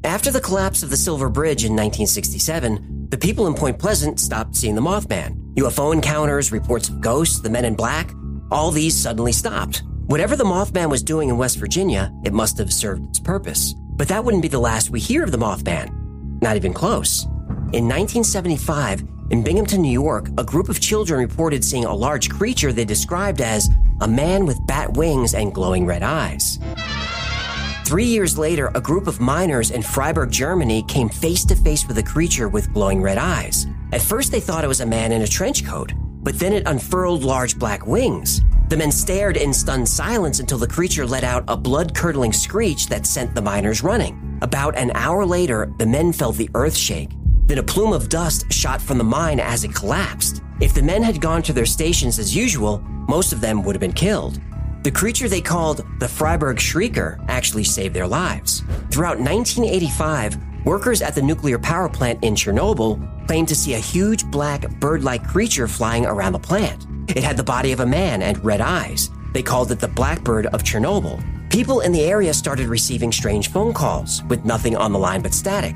After 0.05 0.31
the 0.31 0.39
collapse 0.39 0.81
of 0.81 0.89
the 0.89 0.95
Silver 0.95 1.27
Bridge 1.29 1.65
in 1.65 1.73
1967, 1.73 3.07
the 3.09 3.17
people 3.17 3.47
in 3.47 3.53
Point 3.53 3.77
Pleasant 3.77 4.17
stopped 4.17 4.55
seeing 4.55 4.75
the 4.75 4.81
Mothman. 4.81 5.53
UFO 5.55 5.93
encounters, 5.93 6.53
reports 6.53 6.87
of 6.87 7.01
ghosts, 7.01 7.41
the 7.41 7.49
men 7.49 7.65
in 7.65 7.75
black, 7.75 8.13
all 8.49 8.71
these 8.71 8.95
suddenly 8.95 9.33
stopped. 9.33 9.83
Whatever 10.05 10.37
the 10.37 10.45
Mothman 10.45 10.89
was 10.89 11.03
doing 11.03 11.27
in 11.27 11.37
West 11.37 11.57
Virginia, 11.57 12.13
it 12.23 12.31
must 12.31 12.57
have 12.59 12.71
served 12.71 13.09
its 13.09 13.19
purpose. 13.19 13.73
But 13.97 14.07
that 14.07 14.23
wouldn't 14.23 14.41
be 14.41 14.47
the 14.47 14.57
last 14.57 14.89
we 14.89 15.01
hear 15.01 15.21
of 15.21 15.33
the 15.33 15.37
Mothman. 15.37 16.41
Not 16.41 16.55
even 16.55 16.73
close. 16.73 17.25
In 17.73 17.89
1975, 17.89 19.03
in 19.31 19.43
Binghamton, 19.43 19.81
New 19.81 19.91
York, 19.91 20.29
a 20.37 20.45
group 20.45 20.69
of 20.69 20.79
children 20.79 21.19
reported 21.19 21.63
seeing 21.63 21.83
a 21.83 21.93
large 21.93 22.29
creature 22.29 22.71
they 22.71 22.85
described 22.85 23.41
as 23.41 23.69
a 23.99 24.07
man 24.07 24.45
with 24.45 24.65
bat 24.65 24.93
wings 24.93 25.33
and 25.33 25.53
glowing 25.53 25.85
red 25.85 26.03
eyes. 26.03 26.57
Three 27.89 28.05
years 28.05 28.37
later, 28.37 28.69
a 28.75 28.81
group 28.81 29.07
of 29.07 29.19
miners 29.19 29.71
in 29.71 29.81
Freiburg, 29.81 30.29
Germany 30.29 30.83
came 30.83 31.09
face 31.09 31.43
to 31.45 31.55
face 31.55 31.87
with 31.87 31.97
a 31.97 32.03
creature 32.03 32.47
with 32.47 32.71
glowing 32.71 33.01
red 33.01 33.17
eyes. 33.17 33.65
At 33.91 34.03
first, 34.03 34.31
they 34.31 34.39
thought 34.39 34.63
it 34.63 34.67
was 34.67 34.81
a 34.81 34.85
man 34.85 35.11
in 35.11 35.23
a 35.23 35.27
trench 35.27 35.65
coat, 35.65 35.93
but 36.21 36.37
then 36.37 36.53
it 36.53 36.67
unfurled 36.67 37.23
large 37.23 37.57
black 37.57 37.87
wings. 37.87 38.41
The 38.67 38.77
men 38.77 38.91
stared 38.91 39.37
in 39.37 39.51
stunned 39.51 39.89
silence 39.89 40.39
until 40.39 40.59
the 40.59 40.67
creature 40.67 41.07
let 41.07 41.23
out 41.23 41.43
a 41.47 41.57
blood 41.57 41.95
curdling 41.95 42.31
screech 42.31 42.85
that 42.89 43.07
sent 43.07 43.33
the 43.33 43.41
miners 43.41 43.81
running. 43.81 44.37
About 44.43 44.77
an 44.77 44.91
hour 44.93 45.25
later, 45.25 45.73
the 45.79 45.87
men 45.87 46.13
felt 46.13 46.37
the 46.37 46.51
earth 46.53 46.75
shake. 46.75 47.09
Then 47.47 47.57
a 47.57 47.63
plume 47.63 47.91
of 47.91 48.07
dust 48.07 48.53
shot 48.53 48.83
from 48.83 48.99
the 48.99 49.03
mine 49.03 49.39
as 49.39 49.63
it 49.63 49.73
collapsed. 49.73 50.43
If 50.61 50.75
the 50.75 50.83
men 50.83 51.01
had 51.01 51.21
gone 51.21 51.41
to 51.41 51.53
their 51.53 51.65
stations 51.65 52.19
as 52.19 52.35
usual, 52.35 52.81
most 53.07 53.33
of 53.33 53.41
them 53.41 53.63
would 53.63 53.73
have 53.73 53.81
been 53.81 53.93
killed. 53.93 54.39
The 54.89 54.95
creature 54.99 55.29
they 55.29 55.39
called 55.39 55.85
the 55.99 56.07
Freiburg 56.07 56.57
Shrieker 56.57 57.23
actually 57.27 57.63
saved 57.63 57.93
their 57.93 58.07
lives. 58.07 58.63
Throughout 58.89 59.19
1985, 59.19 60.65
workers 60.65 61.03
at 61.03 61.13
the 61.13 61.21
nuclear 61.21 61.59
power 61.59 61.87
plant 61.87 62.23
in 62.23 62.33
Chernobyl 62.33 63.27
claimed 63.27 63.49
to 63.49 63.55
see 63.55 63.75
a 63.75 63.77
huge 63.77 64.25
black 64.31 64.67
bird 64.79 65.03
like 65.03 65.27
creature 65.27 65.67
flying 65.67 66.07
around 66.07 66.31
the 66.31 66.39
plant. 66.39 66.87
It 67.07 67.23
had 67.23 67.37
the 67.37 67.43
body 67.43 67.71
of 67.71 67.81
a 67.81 67.85
man 67.85 68.23
and 68.23 68.43
red 68.43 68.61
eyes. 68.61 69.11
They 69.31 69.43
called 69.43 69.71
it 69.71 69.79
the 69.79 69.87
Blackbird 69.87 70.47
of 70.47 70.63
Chernobyl. 70.63 71.21
People 71.51 71.81
in 71.81 71.91
the 71.91 72.05
area 72.05 72.33
started 72.33 72.65
receiving 72.65 73.11
strange 73.11 73.51
phone 73.51 73.75
calls 73.75 74.23
with 74.23 74.43
nothing 74.43 74.75
on 74.75 74.91
the 74.91 74.97
line 74.97 75.21
but 75.21 75.35
static. 75.35 75.75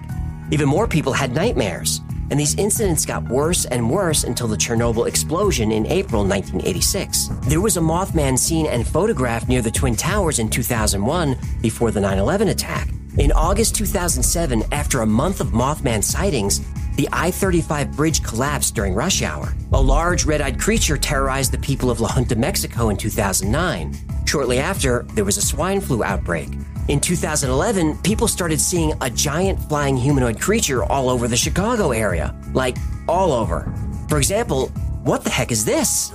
Even 0.49 0.67
more 0.67 0.87
people 0.87 1.13
had 1.13 1.35
nightmares 1.35 2.01
and 2.29 2.39
these 2.39 2.55
incidents 2.55 3.05
got 3.05 3.27
worse 3.29 3.65
and 3.65 3.89
worse 3.89 4.23
until 4.23 4.47
the 4.47 4.57
Chernobyl 4.57 5.07
explosion 5.07 5.71
in 5.71 5.85
April 5.87 6.23
1986. 6.23 7.29
There 7.43 7.61
was 7.61 7.77
a 7.77 7.81
Mothman 7.81 8.37
seen 8.37 8.65
and 8.65 8.87
photographed 8.87 9.47
near 9.47 9.61
the 9.61 9.71
Twin 9.71 9.95
Towers 9.95 10.39
in 10.39 10.49
2001 10.49 11.37
before 11.61 11.91
the 11.91 12.01
9 12.01 12.17
11 12.17 12.49
attack. 12.49 12.89
In 13.17 13.31
August 13.31 13.75
2007, 13.75 14.63
after 14.71 15.01
a 15.01 15.05
month 15.05 15.39
of 15.39 15.47
Mothman 15.47 16.03
sightings, 16.03 16.61
the 16.95 17.09
I 17.11 17.31
35 17.31 17.95
bridge 17.95 18.23
collapsed 18.23 18.75
during 18.75 18.93
rush 18.93 19.21
hour. 19.21 19.53
A 19.73 19.81
large 19.81 20.25
red 20.25 20.41
eyed 20.41 20.59
creature 20.59 20.97
terrorized 20.97 21.51
the 21.51 21.57
people 21.57 21.89
of 21.89 21.99
La 21.99 22.09
Junta, 22.09 22.35
Mexico 22.35 22.89
in 22.89 22.97
2009. 22.97 23.95
Shortly 24.25 24.59
after, 24.59 25.03
there 25.13 25.25
was 25.25 25.37
a 25.37 25.41
swine 25.41 25.81
flu 25.81 26.03
outbreak. 26.03 26.49
In 26.89 26.99
2011, 26.99 27.99
people 27.99 28.27
started 28.27 28.59
seeing 28.59 28.93
a 28.99 29.09
giant 29.09 29.57
flying 29.69 29.95
humanoid 29.95 30.41
creature 30.41 30.83
all 30.83 31.09
over 31.09 31.29
the 31.29 31.37
Chicago 31.37 31.91
area. 31.91 32.35
Like, 32.53 32.75
all 33.07 33.31
over. 33.31 33.73
For 34.09 34.17
example, 34.17 34.67
what 35.03 35.23
the 35.23 35.29
heck 35.29 35.53
is 35.53 35.63
this? 35.63 36.11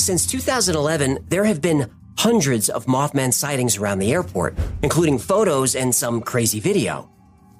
Since 0.00 0.26
2011, 0.26 1.26
there 1.28 1.44
have 1.44 1.60
been 1.60 1.90
hundreds 2.16 2.70
of 2.70 2.86
Mothman 2.86 3.34
sightings 3.34 3.76
around 3.76 3.98
the 3.98 4.10
airport, 4.10 4.56
including 4.82 5.18
photos 5.18 5.76
and 5.76 5.94
some 5.94 6.22
crazy 6.22 6.60
video. 6.60 7.10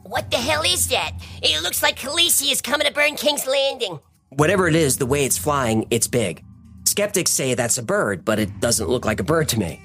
What 0.05 0.31
the 0.31 0.38
hell 0.38 0.62
is 0.62 0.88
that? 0.88 1.12
It 1.42 1.62
looks 1.62 1.83
like 1.83 1.99
Khaleesi 1.99 2.53
is 2.53 2.62
coming 2.62 2.87
to 2.87 2.92
burn 2.92 3.16
King's 3.16 3.47
Landing. 3.47 3.99
Whatever 4.31 4.66
it 4.66 4.77
is, 4.77 4.97
the 4.97 5.05
way 5.05 5.27
it's 5.27 5.37
flying, 5.37 5.87
it's 5.90 6.07
big. 6.07 6.42
Skeptics 6.87 7.33
say 7.33 7.55
that's 7.55 7.79
a 7.79 7.83
bird, 7.83 8.25
but 8.25 8.38
it 8.38 8.61
doesn't 8.61 8.88
look 8.88 9.05
like 9.05 9.18
a 9.18 9.25
bird 9.25 9.49
to 9.51 9.59
me. 9.59 9.81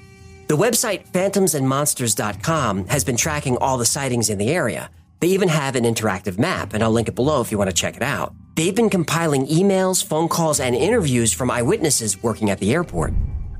The 0.46 0.56
website 0.56 1.08
phantomsandmonsters.com 1.08 2.86
has 2.86 3.04
been 3.04 3.16
tracking 3.16 3.56
all 3.56 3.76
the 3.76 3.84
sightings 3.84 4.30
in 4.30 4.38
the 4.38 4.50
area. 4.50 4.88
They 5.20 5.28
even 5.28 5.48
have 5.48 5.76
an 5.76 5.84
interactive 5.84 6.38
map, 6.38 6.74
and 6.74 6.82
I'll 6.82 6.92
link 6.92 7.08
it 7.08 7.14
below 7.14 7.40
if 7.40 7.50
you 7.50 7.58
want 7.58 7.70
to 7.70 7.76
check 7.76 7.96
it 7.96 8.02
out. 8.02 8.34
They've 8.54 8.74
been 8.74 8.90
compiling 8.90 9.46
emails, 9.46 10.04
phone 10.04 10.28
calls, 10.28 10.60
and 10.60 10.76
interviews 10.76 11.32
from 11.32 11.50
eyewitnesses 11.50 12.22
working 12.22 12.50
at 12.50 12.58
the 12.58 12.72
airport. 12.72 13.14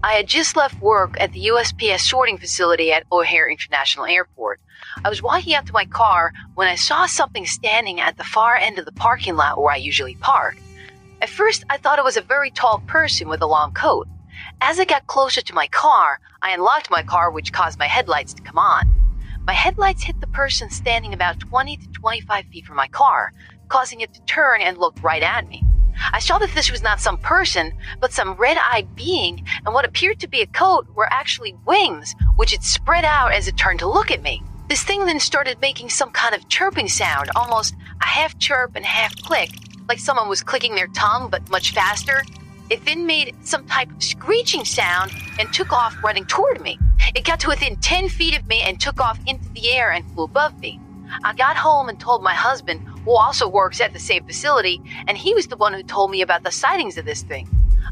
I 0.04 0.14
had 0.14 0.26
just 0.26 0.56
left 0.56 0.80
work 0.80 1.16
at 1.20 1.32
the 1.32 1.46
USPS 1.46 2.00
sorting 2.00 2.38
facility 2.38 2.92
at 2.92 3.04
O'Hare 3.10 3.48
International 3.48 4.06
Airport. 4.06 4.60
I 5.04 5.08
was 5.08 5.22
walking 5.22 5.54
out 5.54 5.66
to 5.66 5.72
my 5.72 5.84
car 5.86 6.32
when 6.54 6.68
I 6.68 6.74
saw 6.74 7.06
something 7.06 7.46
standing 7.46 8.00
at 8.00 8.16
the 8.16 8.24
far 8.24 8.56
end 8.56 8.78
of 8.78 8.84
the 8.84 8.92
parking 8.92 9.36
lot 9.36 9.60
where 9.60 9.72
I 9.72 9.76
usually 9.76 10.16
park. 10.16 10.56
At 11.22 11.30
first, 11.30 11.62
I 11.70 11.76
thought 11.76 12.00
it 12.00 12.04
was 12.04 12.16
a 12.16 12.20
very 12.20 12.50
tall 12.50 12.82
person 12.88 13.28
with 13.28 13.42
a 13.42 13.46
long 13.46 13.72
coat. 13.74 14.08
As 14.60 14.80
I 14.80 14.84
got 14.84 15.06
closer 15.06 15.40
to 15.40 15.54
my 15.54 15.68
car, 15.68 16.18
I 16.42 16.50
unlocked 16.50 16.90
my 16.90 17.04
car, 17.04 17.30
which 17.30 17.52
caused 17.52 17.78
my 17.78 17.86
headlights 17.86 18.34
to 18.34 18.42
come 18.42 18.58
on. 18.58 18.92
My 19.46 19.52
headlights 19.52 20.02
hit 20.02 20.20
the 20.20 20.26
person 20.26 20.68
standing 20.68 21.14
about 21.14 21.38
20 21.38 21.76
to 21.76 21.86
25 21.92 22.46
feet 22.46 22.66
from 22.66 22.74
my 22.74 22.88
car, 22.88 23.32
causing 23.68 24.00
it 24.00 24.12
to 24.14 24.22
turn 24.22 24.62
and 24.62 24.78
look 24.78 25.00
right 25.00 25.22
at 25.22 25.46
me. 25.46 25.62
I 26.12 26.18
saw 26.18 26.38
that 26.38 26.56
this 26.56 26.72
was 26.72 26.82
not 26.82 27.00
some 27.00 27.18
person, 27.18 27.72
but 28.00 28.12
some 28.12 28.32
red 28.32 28.58
eyed 28.60 28.96
being, 28.96 29.46
and 29.64 29.72
what 29.72 29.84
appeared 29.84 30.18
to 30.20 30.28
be 30.28 30.40
a 30.40 30.46
coat 30.48 30.88
were 30.92 31.12
actually 31.12 31.54
wings, 31.64 32.16
which 32.34 32.52
it 32.52 32.64
spread 32.64 33.04
out 33.04 33.32
as 33.32 33.46
it 33.46 33.56
turned 33.56 33.78
to 33.78 33.88
look 33.88 34.10
at 34.10 34.24
me. 34.24 34.42
This 34.68 34.82
thing 34.82 35.06
then 35.06 35.20
started 35.20 35.60
making 35.60 35.90
some 35.90 36.10
kind 36.10 36.34
of 36.34 36.48
chirping 36.48 36.88
sound, 36.88 37.30
almost 37.36 37.76
a 38.02 38.06
half 38.06 38.36
chirp 38.40 38.74
and 38.74 38.84
half 38.84 39.14
click, 39.22 39.50
like 39.92 39.98
someone 39.98 40.26
was 40.26 40.42
clicking 40.42 40.74
their 40.74 40.86
tongue, 40.86 41.28
but 41.28 41.46
much 41.50 41.74
faster. 41.74 42.22
It 42.70 42.82
then 42.86 43.04
made 43.04 43.36
some 43.42 43.66
type 43.66 43.90
of 43.90 44.02
screeching 44.02 44.64
sound 44.64 45.12
and 45.38 45.52
took 45.52 45.70
off 45.70 45.94
running 46.02 46.24
toward 46.24 46.62
me. 46.62 46.78
It 47.14 47.26
got 47.26 47.40
to 47.40 47.48
within 47.48 47.76
10 47.76 48.08
feet 48.08 48.34
of 48.34 48.46
me 48.46 48.62
and 48.62 48.80
took 48.80 49.02
off 49.02 49.18
into 49.26 49.46
the 49.50 49.70
air 49.70 49.90
and 49.90 50.02
flew 50.12 50.24
above 50.24 50.58
me. 50.60 50.80
I 51.24 51.34
got 51.34 51.58
home 51.58 51.90
and 51.90 52.00
told 52.00 52.22
my 52.22 52.32
husband, 52.32 52.80
who 53.04 53.10
also 53.10 53.46
works 53.46 53.82
at 53.82 53.92
the 53.92 53.98
same 53.98 54.24
facility, 54.24 54.80
and 55.06 55.18
he 55.18 55.34
was 55.34 55.48
the 55.48 55.58
one 55.58 55.74
who 55.74 55.82
told 55.82 56.10
me 56.10 56.22
about 56.22 56.42
the 56.42 56.50
sightings 56.50 56.96
of 56.96 57.04
this 57.04 57.20
thing. 57.22 57.46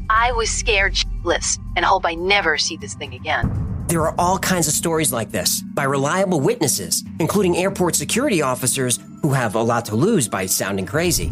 I 0.09 0.31
was 0.31 0.49
scared 0.49 0.95
shitless 0.95 1.59
and 1.75 1.85
hope 1.85 2.03
I 2.03 2.15
never 2.15 2.57
see 2.57 2.77
this 2.77 2.95
thing 2.95 3.13
again. 3.13 3.85
There 3.89 4.01
are 4.01 4.15
all 4.17 4.39
kinds 4.39 4.67
of 4.67 4.73
stories 4.73 5.13
like 5.13 5.29
this 5.29 5.61
by 5.61 5.83
reliable 5.83 6.39
witnesses, 6.39 7.03
including 7.19 7.57
airport 7.57 7.93
security 7.93 8.41
officers 8.41 8.97
who 9.21 9.33
have 9.33 9.53
a 9.53 9.61
lot 9.61 9.85
to 9.85 9.95
lose 9.95 10.27
by 10.27 10.47
sounding 10.47 10.87
crazy. 10.87 11.31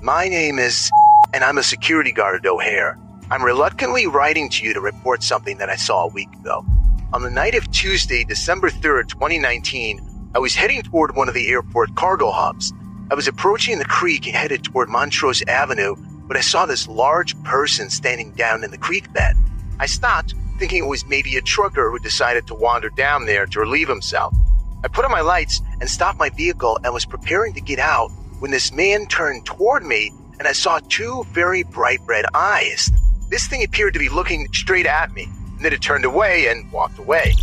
My 0.00 0.28
name 0.28 0.60
is, 0.60 0.92
and 1.34 1.42
I'm 1.42 1.58
a 1.58 1.62
security 1.64 2.12
guard 2.12 2.36
at 2.36 2.48
O'Hare. 2.48 2.96
I'm 3.32 3.42
reluctantly 3.42 4.06
writing 4.06 4.48
to 4.50 4.64
you 4.64 4.72
to 4.72 4.80
report 4.80 5.24
something 5.24 5.58
that 5.58 5.70
I 5.70 5.74
saw 5.74 6.04
a 6.04 6.12
week 6.12 6.32
ago. 6.34 6.64
On 7.12 7.22
the 7.22 7.30
night 7.30 7.56
of 7.56 7.68
Tuesday, 7.72 8.22
December 8.22 8.70
3rd, 8.70 9.08
2019, 9.08 10.30
I 10.36 10.38
was 10.38 10.54
heading 10.54 10.82
toward 10.82 11.16
one 11.16 11.26
of 11.26 11.34
the 11.34 11.48
airport 11.48 11.96
cargo 11.96 12.30
hubs. 12.30 12.72
I 13.10 13.16
was 13.16 13.26
approaching 13.26 13.80
the 13.80 13.84
creek 13.84 14.28
and 14.28 14.36
headed 14.36 14.62
toward 14.62 14.88
Montrose 14.88 15.42
Avenue, 15.48 15.96
but 16.28 16.36
I 16.36 16.42
saw 16.42 16.64
this 16.64 16.86
large 16.86 17.40
person 17.42 17.90
standing 17.90 18.30
down 18.34 18.62
in 18.62 18.70
the 18.70 18.78
creek 18.78 19.12
bed. 19.12 19.34
I 19.80 19.86
stopped, 19.86 20.32
thinking 20.60 20.84
it 20.84 20.88
was 20.88 21.06
maybe 21.06 21.36
a 21.36 21.42
trucker 21.42 21.90
who 21.90 21.98
decided 21.98 22.46
to 22.46 22.54
wander 22.54 22.90
down 22.90 23.26
there 23.26 23.46
to 23.46 23.60
relieve 23.60 23.88
himself. 23.88 24.32
I 24.84 24.88
put 24.88 25.04
on 25.04 25.10
my 25.10 25.22
lights 25.22 25.60
and 25.80 25.90
stopped 25.90 26.20
my 26.20 26.30
vehicle 26.30 26.78
and 26.84 26.94
was 26.94 27.04
preparing 27.04 27.52
to 27.54 27.60
get 27.60 27.80
out 27.80 28.12
when 28.38 28.50
this 28.50 28.72
man 28.72 29.06
turned 29.06 29.44
toward 29.44 29.84
me 29.84 30.12
and 30.38 30.46
I 30.46 30.52
saw 30.52 30.78
two 30.88 31.24
very 31.32 31.64
bright 31.64 32.00
red 32.06 32.24
eyes. 32.34 32.90
This 33.28 33.46
thing 33.46 33.64
appeared 33.64 33.94
to 33.94 33.98
be 33.98 34.08
looking 34.08 34.46
straight 34.52 34.86
at 34.86 35.12
me, 35.12 35.24
and 35.24 35.64
then 35.64 35.72
it 35.72 35.82
turned 35.82 36.04
away 36.04 36.46
and 36.46 36.70
walked 36.70 36.98
away. 36.98 37.34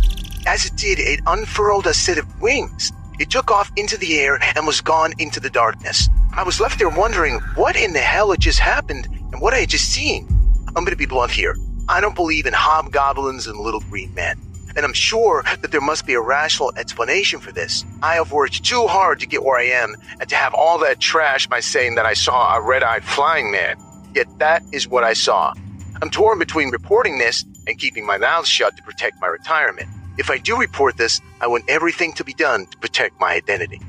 As 0.46 0.64
it 0.64 0.76
did, 0.76 0.98
it 0.98 1.20
unfurled 1.26 1.86
a 1.86 1.94
set 1.94 2.18
of 2.18 2.40
wings. 2.40 2.92
It 3.18 3.30
took 3.30 3.50
off 3.50 3.70
into 3.76 3.96
the 3.96 4.18
air 4.18 4.38
and 4.56 4.66
was 4.66 4.80
gone 4.80 5.12
into 5.18 5.40
the 5.40 5.50
darkness. 5.50 6.08
I 6.32 6.42
was 6.42 6.60
left 6.60 6.78
there 6.78 6.88
wondering 6.88 7.40
what 7.54 7.76
in 7.76 7.92
the 7.92 8.00
hell 8.00 8.30
had 8.30 8.40
just 8.40 8.58
happened 8.58 9.06
and 9.32 9.40
what 9.40 9.54
I 9.54 9.60
had 9.60 9.70
just 9.70 9.90
seen. 9.90 10.26
I'm 10.68 10.84
going 10.84 10.90
to 10.90 10.96
be 10.96 11.06
blunt 11.06 11.32
here. 11.32 11.56
I 11.88 12.00
don't 12.00 12.14
believe 12.14 12.46
in 12.46 12.52
hobgoblins 12.52 13.46
and 13.46 13.58
little 13.58 13.80
green 13.80 14.12
men 14.14 14.40
and 14.76 14.84
I'm 14.84 14.92
sure 14.92 15.42
that 15.62 15.72
there 15.72 15.80
must 15.80 16.06
be 16.06 16.14
a 16.14 16.20
rational 16.20 16.72
explanation 16.76 17.40
for 17.40 17.50
this. 17.50 17.84
I 18.02 18.14
have 18.14 18.30
worked 18.30 18.62
too 18.62 18.86
hard 18.86 19.18
to 19.20 19.26
get 19.26 19.42
where 19.42 19.58
I 19.58 19.64
am 19.64 19.96
and 20.20 20.28
to 20.28 20.36
have 20.36 20.52
all 20.54 20.78
that 20.80 21.00
trash 21.00 21.46
by 21.46 21.60
saying 21.60 21.94
that 21.94 22.06
I 22.06 22.14
saw 22.14 22.56
a 22.56 22.60
red 22.60 22.82
eyed 22.82 23.04
flying 23.04 23.50
man. 23.50 23.76
Yet 24.14 24.26
that 24.38 24.62
is 24.72 24.86
what 24.86 25.02
I 25.02 25.14
saw. 25.14 25.54
I'm 26.02 26.10
torn 26.10 26.38
between 26.38 26.70
reporting 26.70 27.18
this 27.18 27.44
and 27.66 27.78
keeping 27.78 28.04
my 28.04 28.18
mouth 28.18 28.46
shut 28.46 28.76
to 28.76 28.82
protect 28.82 29.20
my 29.20 29.28
retirement. 29.28 29.88
If 30.18 30.30
I 30.30 30.38
do 30.38 30.58
report 30.58 30.96
this, 30.96 31.20
I 31.40 31.46
want 31.46 31.64
everything 31.68 32.12
to 32.14 32.24
be 32.24 32.34
done 32.34 32.66
to 32.66 32.78
protect 32.78 33.18
my 33.18 33.32
identity. 33.32 33.80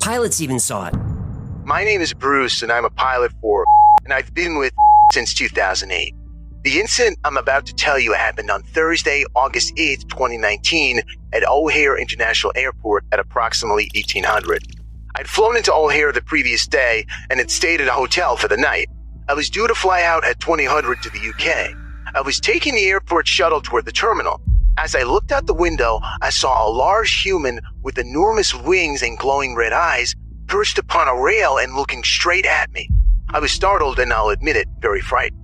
Pilots 0.00 0.40
even 0.40 0.58
saw 0.58 0.86
it. 0.86 0.94
My 1.64 1.84
name 1.84 2.00
is 2.00 2.14
Bruce, 2.14 2.62
and 2.62 2.72
I'm 2.72 2.84
a 2.84 2.90
pilot 2.90 3.32
for, 3.40 3.64
and 4.04 4.12
I've 4.12 4.32
been 4.32 4.58
with 4.58 4.72
since 5.12 5.34
2008. 5.34 6.14
The 6.62 6.78
incident 6.78 7.18
I'm 7.24 7.38
about 7.38 7.64
to 7.66 7.74
tell 7.74 7.98
you 7.98 8.12
happened 8.12 8.50
on 8.50 8.62
Thursday, 8.62 9.24
August 9.34 9.74
8th, 9.76 10.10
2019, 10.10 11.00
at 11.32 11.48
O'Hare 11.48 11.96
International 11.96 12.52
Airport 12.54 13.06
at 13.12 13.18
approximately 13.18 13.88
1800. 13.94 14.62
I'd 15.14 15.26
flown 15.26 15.56
into 15.56 15.72
O'Hare 15.72 16.12
the 16.12 16.20
previous 16.20 16.66
day 16.66 17.06
and 17.30 17.40
had 17.40 17.50
stayed 17.50 17.80
at 17.80 17.88
a 17.88 17.92
hotel 17.92 18.36
for 18.36 18.46
the 18.46 18.58
night. 18.58 18.90
I 19.26 19.32
was 19.32 19.48
due 19.48 19.68
to 19.68 19.74
fly 19.74 20.02
out 20.02 20.22
at 20.26 20.38
2000 20.40 21.00
to 21.00 21.08
the 21.08 21.30
UK. 21.30 21.74
I 22.14 22.20
was 22.20 22.38
taking 22.38 22.74
the 22.74 22.88
airport 22.88 23.26
shuttle 23.26 23.62
toward 23.62 23.86
the 23.86 23.92
terminal. 23.92 24.42
As 24.76 24.94
I 24.94 25.04
looked 25.04 25.32
out 25.32 25.46
the 25.46 25.54
window, 25.54 26.00
I 26.20 26.28
saw 26.28 26.68
a 26.68 26.70
large 26.70 27.22
human 27.22 27.60
with 27.82 27.96
enormous 27.96 28.54
wings 28.54 29.02
and 29.02 29.16
glowing 29.16 29.54
red 29.54 29.72
eyes 29.72 30.14
perched 30.46 30.76
upon 30.76 31.08
a 31.08 31.18
rail 31.18 31.56
and 31.56 31.74
looking 31.74 32.04
straight 32.04 32.44
at 32.44 32.70
me. 32.72 32.90
I 33.30 33.38
was 33.38 33.50
startled 33.50 33.98
and 33.98 34.12
I'll 34.12 34.28
admit 34.28 34.56
it, 34.56 34.68
very 34.80 35.00
frightened. 35.00 35.39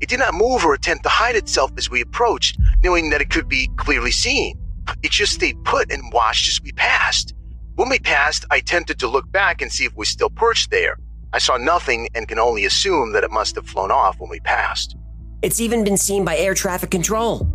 It 0.00 0.08
did 0.08 0.18
not 0.18 0.34
move 0.34 0.64
or 0.64 0.74
attempt 0.74 1.04
to 1.04 1.08
hide 1.08 1.36
itself 1.36 1.72
as 1.76 1.90
we 1.90 2.00
approached, 2.00 2.58
knowing 2.82 3.10
that 3.10 3.22
it 3.22 3.30
could 3.30 3.48
be 3.48 3.70
clearly 3.76 4.10
seen. 4.10 4.58
It 5.02 5.10
just 5.10 5.32
stayed 5.32 5.64
put 5.64 5.90
and 5.90 6.12
watched 6.12 6.48
as 6.48 6.60
we 6.62 6.72
passed. 6.72 7.34
When 7.76 7.88
we 7.88 7.98
passed, 7.98 8.44
I 8.50 8.56
attempted 8.56 8.98
to 9.00 9.08
look 9.08 9.30
back 9.32 9.62
and 9.62 9.72
see 9.72 9.84
if 9.84 9.92
it 9.92 9.98
was 9.98 10.08
still 10.08 10.30
perched 10.30 10.70
there. 10.70 10.98
I 11.32 11.38
saw 11.38 11.56
nothing 11.56 12.08
and 12.14 12.28
can 12.28 12.38
only 12.38 12.64
assume 12.64 13.12
that 13.12 13.24
it 13.24 13.30
must 13.30 13.56
have 13.56 13.66
flown 13.66 13.90
off 13.90 14.18
when 14.18 14.30
we 14.30 14.40
passed. 14.40 14.96
It's 15.42 15.60
even 15.60 15.84
been 15.84 15.96
seen 15.96 16.24
by 16.24 16.36
air 16.36 16.54
traffic 16.54 16.90
control. 16.90 17.46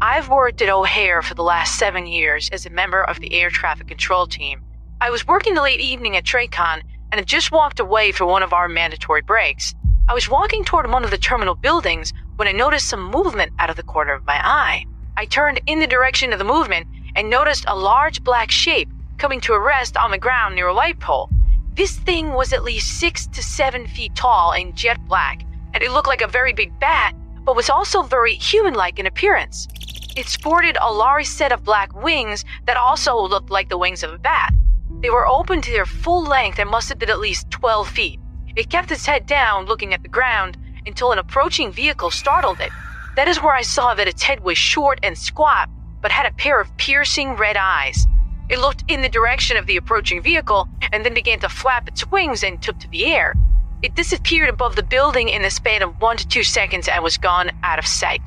I've 0.00 0.28
worked 0.28 0.62
at 0.62 0.68
O'Hare 0.68 1.22
for 1.22 1.34
the 1.34 1.42
last 1.42 1.78
seven 1.78 2.06
years 2.06 2.48
as 2.50 2.66
a 2.66 2.70
member 2.70 3.02
of 3.02 3.20
the 3.20 3.32
air 3.34 3.50
traffic 3.50 3.88
control 3.88 4.26
team. 4.26 4.62
I 5.00 5.10
was 5.10 5.26
working 5.26 5.54
the 5.54 5.62
late 5.62 5.80
evening 5.80 6.16
at 6.16 6.24
TRACON 6.24 6.82
and 7.10 7.18
had 7.18 7.26
just 7.26 7.52
walked 7.52 7.80
away 7.80 8.12
for 8.12 8.26
one 8.26 8.42
of 8.42 8.52
our 8.52 8.68
mandatory 8.68 9.22
breaks. 9.22 9.74
I 10.06 10.12
was 10.12 10.28
walking 10.28 10.64
toward 10.64 10.90
one 10.90 11.02
of 11.02 11.10
the 11.10 11.16
terminal 11.16 11.54
buildings 11.54 12.12
when 12.36 12.46
I 12.46 12.52
noticed 12.52 12.90
some 12.90 13.10
movement 13.10 13.52
out 13.58 13.70
of 13.70 13.76
the 13.76 13.82
corner 13.82 14.12
of 14.12 14.26
my 14.26 14.38
eye. 14.44 14.84
I 15.16 15.24
turned 15.24 15.62
in 15.66 15.78
the 15.78 15.86
direction 15.86 16.30
of 16.30 16.38
the 16.38 16.44
movement 16.44 16.86
and 17.16 17.30
noticed 17.30 17.64
a 17.66 17.74
large 17.74 18.22
black 18.22 18.50
shape 18.50 18.90
coming 19.16 19.40
to 19.40 19.54
a 19.54 19.58
rest 19.58 19.96
on 19.96 20.10
the 20.10 20.18
ground 20.18 20.56
near 20.56 20.68
a 20.68 20.74
light 20.74 21.00
pole. 21.00 21.30
This 21.72 21.96
thing 21.96 22.34
was 22.34 22.52
at 22.52 22.64
least 22.64 23.00
six 23.00 23.26
to 23.28 23.42
seven 23.42 23.86
feet 23.86 24.14
tall 24.14 24.52
and 24.52 24.76
jet 24.76 24.98
black, 25.06 25.42
and 25.72 25.82
it 25.82 25.90
looked 25.90 26.08
like 26.08 26.20
a 26.20 26.28
very 26.28 26.52
big 26.52 26.78
bat, 26.78 27.14
but 27.42 27.56
was 27.56 27.70
also 27.70 28.02
very 28.02 28.34
human 28.34 28.74
like 28.74 28.98
in 28.98 29.06
appearance. 29.06 29.68
It 30.16 30.28
sported 30.28 30.76
a 30.82 30.92
large 30.92 31.26
set 31.26 31.50
of 31.50 31.64
black 31.64 31.94
wings 31.94 32.44
that 32.66 32.76
also 32.76 33.16
looked 33.16 33.48
like 33.48 33.70
the 33.70 33.78
wings 33.78 34.02
of 34.02 34.12
a 34.12 34.18
bat. 34.18 34.52
They 35.00 35.08
were 35.08 35.26
open 35.26 35.62
to 35.62 35.72
their 35.72 35.86
full 35.86 36.22
length 36.24 36.58
and 36.58 36.68
must 36.68 36.90
have 36.90 36.98
been 36.98 37.08
at 37.08 37.20
least 37.20 37.50
12 37.50 37.88
feet. 37.88 38.20
It 38.56 38.70
kept 38.70 38.92
its 38.92 39.06
head 39.06 39.26
down, 39.26 39.66
looking 39.66 39.92
at 39.92 40.02
the 40.02 40.08
ground, 40.08 40.56
until 40.86 41.10
an 41.10 41.18
approaching 41.18 41.72
vehicle 41.72 42.12
startled 42.12 42.60
it. 42.60 42.70
That 43.16 43.26
is 43.26 43.42
where 43.42 43.54
I 43.54 43.62
saw 43.62 43.94
that 43.94 44.06
its 44.06 44.22
head 44.22 44.40
was 44.40 44.56
short 44.56 45.00
and 45.02 45.18
squat, 45.18 45.68
but 46.00 46.12
had 46.12 46.26
a 46.26 46.34
pair 46.34 46.60
of 46.60 46.76
piercing 46.76 47.34
red 47.34 47.56
eyes. 47.56 48.06
It 48.48 48.60
looked 48.60 48.84
in 48.86 49.02
the 49.02 49.08
direction 49.08 49.56
of 49.56 49.66
the 49.66 49.76
approaching 49.76 50.22
vehicle 50.22 50.68
and 50.92 51.04
then 51.04 51.14
began 51.14 51.40
to 51.40 51.48
flap 51.48 51.88
its 51.88 52.08
wings 52.10 52.44
and 52.44 52.62
took 52.62 52.78
to 52.78 52.88
the 52.88 53.06
air. 53.06 53.34
It 53.82 53.96
disappeared 53.96 54.48
above 54.48 54.76
the 54.76 54.82
building 54.84 55.30
in 55.30 55.42
the 55.42 55.50
span 55.50 55.82
of 55.82 56.00
one 56.00 56.16
to 56.18 56.28
two 56.28 56.44
seconds 56.44 56.86
and 56.86 57.02
was 57.02 57.18
gone 57.18 57.50
out 57.64 57.80
of 57.80 57.86
sight. 57.86 58.22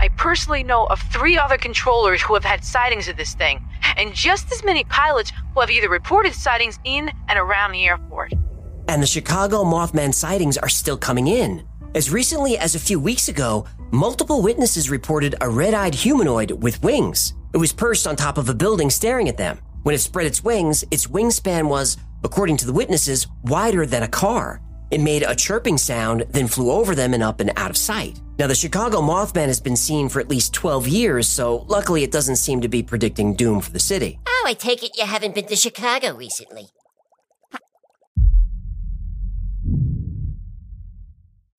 I 0.00 0.08
personally 0.08 0.64
know 0.64 0.86
of 0.86 1.00
three 1.00 1.38
other 1.38 1.56
controllers 1.56 2.22
who 2.22 2.34
have 2.34 2.44
had 2.44 2.64
sightings 2.64 3.06
of 3.06 3.16
this 3.16 3.34
thing, 3.34 3.64
and 3.96 4.14
just 4.14 4.50
as 4.50 4.64
many 4.64 4.82
pilots 4.84 5.32
who 5.54 5.60
have 5.60 5.70
either 5.70 5.88
reported 5.88 6.34
sightings 6.34 6.78
in 6.84 7.12
and 7.28 7.38
around 7.38 7.72
the 7.72 7.86
airport. 7.86 8.32
And 8.88 9.02
the 9.02 9.06
Chicago 9.06 9.64
Mothman 9.64 10.14
sightings 10.14 10.56
are 10.56 10.68
still 10.70 10.96
coming 10.96 11.26
in. 11.26 11.62
As 11.94 12.10
recently 12.10 12.56
as 12.56 12.74
a 12.74 12.80
few 12.80 12.98
weeks 12.98 13.28
ago, 13.28 13.66
multiple 13.90 14.40
witnesses 14.40 14.88
reported 14.88 15.34
a 15.42 15.48
red 15.48 15.74
eyed 15.74 15.94
humanoid 15.94 16.50
with 16.50 16.82
wings. 16.82 17.34
It 17.52 17.58
was 17.58 17.72
perched 17.72 18.06
on 18.06 18.16
top 18.16 18.38
of 18.38 18.48
a 18.48 18.54
building 18.54 18.88
staring 18.88 19.28
at 19.28 19.36
them. 19.36 19.58
When 19.82 19.94
it 19.94 19.98
spread 19.98 20.26
its 20.26 20.42
wings, 20.42 20.84
its 20.90 21.06
wingspan 21.06 21.68
was, 21.68 21.98
according 22.24 22.56
to 22.58 22.66
the 22.66 22.72
witnesses, 22.72 23.26
wider 23.42 23.84
than 23.84 24.04
a 24.04 24.08
car. 24.08 24.62
It 24.90 25.02
made 25.02 25.22
a 25.22 25.34
chirping 25.34 25.76
sound, 25.76 26.24
then 26.30 26.48
flew 26.48 26.70
over 26.70 26.94
them 26.94 27.12
and 27.12 27.22
up 27.22 27.40
and 27.40 27.52
out 27.56 27.68
of 27.68 27.76
sight. 27.76 28.18
Now, 28.38 28.46
the 28.46 28.54
Chicago 28.54 29.02
Mothman 29.02 29.48
has 29.48 29.60
been 29.60 29.76
seen 29.76 30.08
for 30.08 30.20
at 30.20 30.30
least 30.30 30.54
12 30.54 30.88
years, 30.88 31.28
so 31.28 31.66
luckily 31.68 32.04
it 32.04 32.12
doesn't 32.12 32.36
seem 32.36 32.62
to 32.62 32.68
be 32.68 32.82
predicting 32.82 33.34
doom 33.34 33.60
for 33.60 33.70
the 33.70 33.80
city. 33.80 34.18
Oh, 34.26 34.44
I 34.46 34.54
take 34.54 34.82
it 34.82 34.96
you 34.96 35.04
haven't 35.04 35.34
been 35.34 35.46
to 35.46 35.56
Chicago 35.56 36.14
recently. 36.14 36.68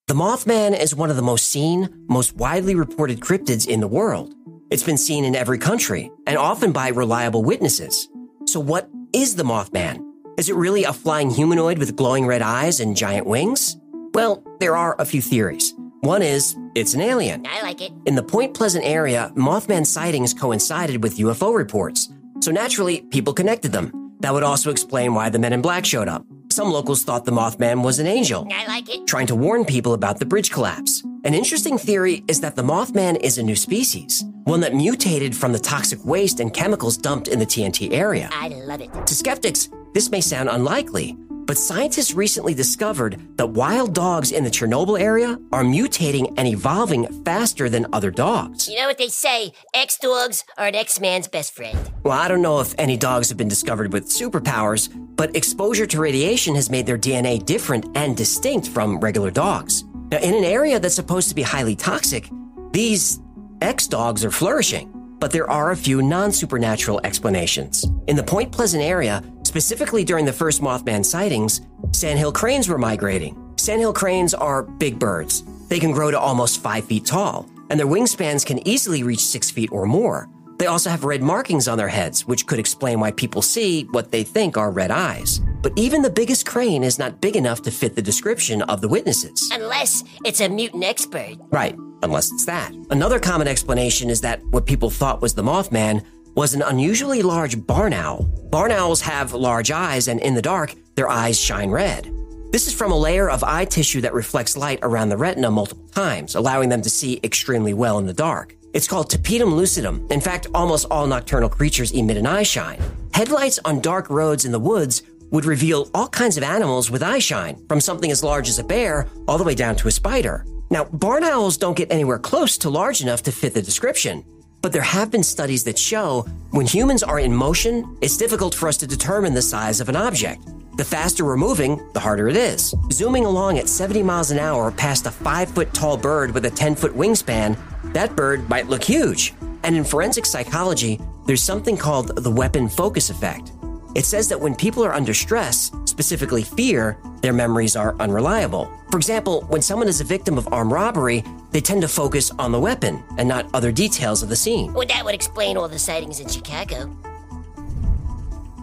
The 0.10 0.16
Mothman 0.16 0.76
is 0.76 0.96
one 0.96 1.12
of 1.12 1.18
the 1.18 1.22
most 1.22 1.52
seen, 1.52 1.88
most 2.10 2.36
widely 2.36 2.74
reported 2.74 3.20
cryptids 3.20 3.68
in 3.68 3.80
the 3.80 3.88
world. 3.88 4.34
It's 4.72 4.82
been 4.82 4.98
seen 4.98 5.24
in 5.24 5.36
every 5.36 5.60
country 5.60 6.10
and 6.26 6.36
often 6.36 6.72
by 6.72 6.88
reliable 6.88 7.44
witnesses. 7.44 8.10
So, 8.48 8.60
what 8.60 8.90
is 9.14 9.36
the 9.36 9.44
Mothman? 9.44 10.04
Is 10.36 10.50
it 10.50 10.56
really 10.56 10.84
a 10.84 10.94
flying 10.94 11.30
humanoid 11.30 11.78
with 11.78 11.96
glowing 11.96 12.26
red 12.26 12.42
eyes 12.42 12.80
and 12.80 12.98
giant 12.98 13.28
wings? 13.28 13.78
Well, 14.16 14.44
there 14.60 14.76
are 14.76 14.96
a 14.98 15.06
few 15.06 15.22
theories. 15.22 15.76
One 16.00 16.24
is 16.24 16.58
it's 16.74 16.96
an 16.96 17.02
alien. 17.02 17.46
I 17.46 17.62
like 17.62 17.80
it. 17.80 17.92
In 18.08 18.16
the 18.16 18.24
Point 18.24 18.56
Pleasant 18.56 18.86
area, 18.86 19.32
Mothman 19.36 19.86
sightings 19.86 20.34
coincided 20.34 21.04
with 21.04 21.20
UFO 21.20 21.56
reports, 21.56 22.10
so 22.40 22.50
naturally, 22.50 23.02
people 23.12 23.32
connected 23.32 23.72
them. 23.72 24.16
That 24.22 24.34
would 24.34 24.42
also 24.42 24.72
explain 24.72 25.14
why 25.14 25.30
the 25.30 25.38
men 25.38 25.54
in 25.54 25.62
black 25.62 25.86
showed 25.86 26.08
up. 26.08 26.26
Some 26.60 26.72
locals 26.72 27.04
thought 27.06 27.24
the 27.24 27.32
Mothman 27.32 27.86
was 27.86 28.00
an 28.00 28.06
angel, 28.06 28.46
I 28.54 28.68
like 28.68 28.94
it. 28.94 29.08
trying 29.08 29.28
to 29.28 29.36
warn 29.36 29.64
people 29.64 29.94
about 29.94 30.20
the 30.20 30.26
bridge 30.26 30.52
collapse. 30.52 31.02
An 31.24 31.34
interesting 31.34 31.78
theory 31.78 32.22
is 32.28 32.42
that 32.42 32.58
the 32.58 32.62
Mothman 32.62 33.16
is 33.22 33.38
a 33.38 33.44
new 33.44 33.56
species, 33.56 34.26
one 34.44 34.60
that 34.60 34.76
mutated 34.76 35.34
from 35.34 35.54
the 35.54 35.60
toxic 35.60 36.04
waste 36.04 36.42
and 36.42 36.54
chemicals 36.54 36.98
dumped 36.98 37.30
in 37.30 37.40
the 37.40 37.46
TNT 37.46 37.94
area. 37.94 38.28
I 38.34 38.50
love 38.50 38.82
it. 38.82 38.90
To 39.08 39.16
skeptics, 39.16 39.70
this 39.94 40.12
may 40.12 40.20
sound 40.20 40.50
unlikely, 40.50 41.16
but 41.50 41.58
scientists 41.58 42.14
recently 42.14 42.54
discovered 42.54 43.18
that 43.38 43.48
wild 43.48 43.96
dogs 43.96 44.34
in 44.34 44.44
the 44.44 44.52
Chernobyl 44.52 45.00
area 45.00 45.40
are 45.54 45.64
mutating 45.64 46.34
and 46.38 46.46
evolving 46.46 47.08
faster 47.24 47.70
than 47.70 47.88
other 47.94 48.12
dogs. 48.12 48.68
You 48.68 48.76
know 48.76 48.86
what 48.88 48.98
they 48.98 49.08
say? 49.08 49.54
Ex 49.74 49.98
dogs 49.98 50.44
are 50.58 50.68
an 50.68 50.76
ex 50.76 51.00
man's 51.00 51.30
best 51.30 51.56
friend. 51.56 51.80
Well, 52.04 52.20
I 52.20 52.28
don't 52.28 52.42
know 52.42 52.60
if 52.60 52.76
any 52.78 52.98
dogs 52.98 53.30
have 53.30 53.38
been 53.38 53.48
discovered 53.48 53.94
with 53.94 54.10
superpowers, 54.10 54.90
but 55.20 55.36
exposure 55.36 55.86
to 55.86 56.00
radiation 56.00 56.56
has 56.56 56.70
made 56.70 56.86
their 56.86 56.98
DNA 56.98 57.46
different 57.46 57.86
and 57.98 58.16
distinct 58.16 58.70
from 58.70 58.98
regular 59.02 59.30
dogs. 59.30 59.84
Now, 60.12 60.20
in 60.20 60.34
an 60.34 60.46
area 60.46 60.80
that's 60.80 60.96
supposed 60.96 61.28
to 61.28 61.36
be 61.36 61.42
highly 61.42 61.76
toxic, 61.76 62.30
these 62.72 63.20
ex 63.60 63.86
dogs 63.86 64.24
are 64.24 64.32
flourishing. 64.32 64.90
But 65.20 65.32
there 65.32 65.50
are 65.52 65.72
a 65.72 65.76
few 65.76 66.02
non 66.02 66.32
supernatural 66.32 67.02
explanations. 67.04 67.86
In 68.08 68.16
the 68.16 68.24
Point 68.24 68.54
Pleasant 68.54 68.82
area, 68.82 69.22
specifically 69.44 70.06
during 70.06 70.24
the 70.24 70.32
first 70.32 70.62
Mothman 70.62 71.04
sightings, 71.04 71.60
sandhill 71.92 72.32
cranes 72.32 72.70
were 72.70 72.78
migrating. 72.78 73.36
Sandhill 73.58 73.92
cranes 73.92 74.34
are 74.34 74.64
big 74.64 75.00
birds. 75.00 75.44
They 75.68 75.82
can 75.82 75.92
grow 75.92 76.12
to 76.12 76.20
almost 76.20 76.62
five 76.62 76.86
feet 76.86 77.06
tall, 77.06 77.46
and 77.70 77.78
their 77.78 77.88
wingspans 77.88 78.46
can 78.46 78.66
easily 78.66 79.04
reach 79.04 79.20
six 79.20 79.52
feet 79.52 79.70
or 79.74 79.86
more. 79.86 80.30
They 80.60 80.66
also 80.66 80.90
have 80.90 81.06
red 81.06 81.24
markings 81.24 81.70
on 81.70 81.78
their 81.78 81.88
heads, 81.88 82.28
which 82.28 82.46
could 82.46 82.60
explain 82.60 83.00
why 83.00 83.12
people 83.12 83.42
see 83.42 83.84
what 83.92 84.12
they 84.12 84.24
think 84.24 84.58
are 84.58 84.72
red 84.72 84.92
eyes. 84.92 85.40
But 85.62 85.72
even 85.78 86.02
the 86.02 86.10
biggest 86.10 86.46
crane 86.46 86.84
is 86.84 87.00
not 87.00 87.22
big 87.22 87.38
enough 87.38 87.62
to 87.62 87.72
fit 87.72 87.96
the 87.96 88.02
description 88.02 88.62
of 88.64 88.82
the 88.82 88.90
witnesses. 88.90 89.50
Unless 89.54 90.04
it's 90.26 90.42
a 90.42 90.50
mutant 90.50 90.84
expert. 90.84 91.38
Right, 91.50 91.78
unless 92.04 92.30
it's 92.34 92.46
that. 92.46 92.74
Another 92.90 93.20
common 93.22 93.48
explanation 93.48 94.10
is 94.10 94.20
that 94.20 94.44
what 94.48 94.66
people 94.66 94.90
thought 94.90 95.22
was 95.22 95.34
the 95.34 95.42
Mothman 95.42 96.04
was 96.36 96.54
an 96.54 96.62
unusually 96.62 97.22
large 97.22 97.66
barn 97.66 97.94
owl. 97.94 98.24
Barn 98.52 98.74
owls 98.74 99.00
have 99.00 99.34
large 99.34 99.72
eyes, 99.72 100.10
and 100.10 100.20
in 100.20 100.36
the 100.36 100.42
dark, 100.42 100.76
their 100.96 101.10
eyes 101.10 101.40
shine 101.40 101.70
red. 101.70 102.14
This 102.52 102.68
is 102.68 102.74
from 102.74 102.92
a 102.92 102.98
layer 102.98 103.30
of 103.30 103.46
eye 103.46 103.66
tissue 103.66 104.02
that 104.02 104.14
reflects 104.14 104.58
light 104.58 104.80
around 104.82 105.08
the 105.08 105.18
retina 105.18 105.52
multiple 105.52 105.88
times, 105.90 106.36
allowing 106.36 106.68
them 106.68 106.82
to 106.82 106.90
see 106.90 107.22
extremely 107.24 107.74
well 107.74 107.98
in 107.98 108.08
the 108.08 108.14
dark. 108.14 108.56
It's 108.72 108.88
called 108.88 109.10
tapetum 109.10 109.54
lucidum. 109.54 110.10
In 110.12 110.22
fact, 110.22 110.48
almost 110.54 110.86
all 110.92 111.08
nocturnal 111.08 111.50
creatures 111.50 111.92
emit 111.92 112.18
an 112.18 112.28
eye 112.28 112.44
shine. 112.44 112.80
Headlights 113.14 113.60
on 113.66 113.82
dark 113.82 114.10
roads 114.10 114.46
in 114.46 114.52
the 114.52 114.60
woods 114.60 115.02
would 115.32 115.46
reveal 115.46 115.90
all 115.94 116.08
kinds 116.08 116.38
of 116.38 116.44
animals 116.44 116.92
with 116.92 117.02
eye 117.02 117.20
shine, 117.20 117.64
from 117.68 117.82
something 117.82 118.12
as 118.12 118.24
large 118.24 118.48
as 118.48 118.60
a 118.60 118.64
bear 118.64 119.08
all 119.28 119.38
the 119.40 119.44
way 119.44 119.56
down 119.56 119.76
to 119.76 119.88
a 119.88 119.92
spider. 119.92 120.46
Now, 120.70 120.84
barn 120.86 121.24
owls 121.24 121.58
don't 121.58 121.78
get 121.78 121.92
anywhere 121.92 122.20
close 122.20 122.58
to 122.60 122.70
large 122.70 123.02
enough 123.02 123.24
to 123.24 123.32
fit 123.32 123.56
the 123.56 123.62
description, 123.62 124.24
but 124.62 124.72
there 124.72 124.84
have 124.84 125.10
been 125.10 125.24
studies 125.24 125.64
that 125.64 125.80
show 125.80 126.28
when 126.52 126.68
humans 126.68 127.02
are 127.02 127.20
in 127.20 127.34
motion, 127.34 127.98
it's 128.02 128.18
difficult 128.18 128.54
for 128.54 128.68
us 128.68 128.78
to 128.78 128.88
determine 128.88 129.34
the 129.34 129.42
size 129.42 129.80
of 129.80 129.90
an 129.90 129.96
object. 129.96 130.48
The 130.78 130.86
faster 130.86 131.26
we're 131.26 131.38
moving, 131.38 131.82
the 131.94 132.00
harder 132.00 132.30
it 132.30 132.38
is. 132.38 132.74
Zooming 132.92 133.26
along 133.26 133.58
at 133.58 133.68
70 133.68 134.04
miles 134.04 134.32
an 134.32 134.40
hour 134.40 134.72
past 134.72 135.08
a 135.08 135.12
5 135.12 135.50
foot 135.50 135.74
tall 135.74 135.98
bird 135.98 136.34
with 136.34 136.46
a 136.46 136.50
10 136.50 136.76
foot 136.76 136.96
wingspan, 136.96 137.58
that 137.86 138.16
bird 138.16 138.50
might 138.50 138.68
look 138.68 138.84
huge. 138.84 139.34
And 139.64 139.76
in 139.76 139.84
forensic 139.84 140.26
psychology, 140.26 141.00
there's 141.26 141.44
something 141.44 141.78
called 141.78 142.16
the 142.16 142.32
weapon 142.32 142.70
focus 142.70 143.10
effect. 143.10 143.52
It 143.96 144.06
says 144.06 144.30
that 144.30 144.40
when 144.40 144.56
people 144.56 144.84
are 144.84 144.94
under 144.94 145.14
stress, 145.14 145.72
specifically 145.86 146.44
fear, 146.44 146.98
their 147.22 147.34
memories 147.34 147.76
are 147.76 147.96
unreliable. 148.00 148.72
For 148.92 148.98
example, 148.98 149.42
when 149.50 149.62
someone 149.62 149.88
is 149.88 150.00
a 150.00 150.04
victim 150.04 150.38
of 150.38 150.48
armed 150.54 150.72
robbery, 150.72 151.24
they 151.52 151.62
tend 151.62 151.82
to 151.82 151.88
focus 151.88 152.32
on 152.40 152.52
the 152.52 152.60
weapon 152.60 153.04
and 153.18 153.28
not 153.28 153.48
other 153.54 153.72
details 153.72 154.24
of 154.24 154.30
the 154.30 154.36
scene. 154.36 154.74
Well, 154.74 154.88
that 154.88 155.04
would 155.04 155.16
explain 155.16 155.58
all 155.58 155.68
the 155.68 155.80
sightings 155.80 156.20
in 156.20 156.30
Chicago. 156.30 156.96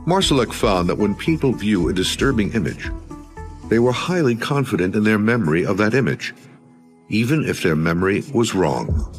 Marsalek 0.06 0.52
found 0.52 0.88
that 0.88 0.98
when 0.98 1.14
people 1.14 1.52
view 1.52 1.88
a 1.88 1.92
disturbing 1.92 2.52
image, 2.52 2.90
they 3.68 3.80
were 3.80 3.92
highly 3.92 4.36
confident 4.36 4.94
in 4.94 5.02
their 5.02 5.18
memory 5.18 5.66
of 5.66 5.76
that 5.78 5.94
image, 5.94 6.32
even 7.08 7.44
if 7.44 7.62
their 7.62 7.76
memory 7.76 8.22
was 8.32 8.54
wrong. 8.54 9.12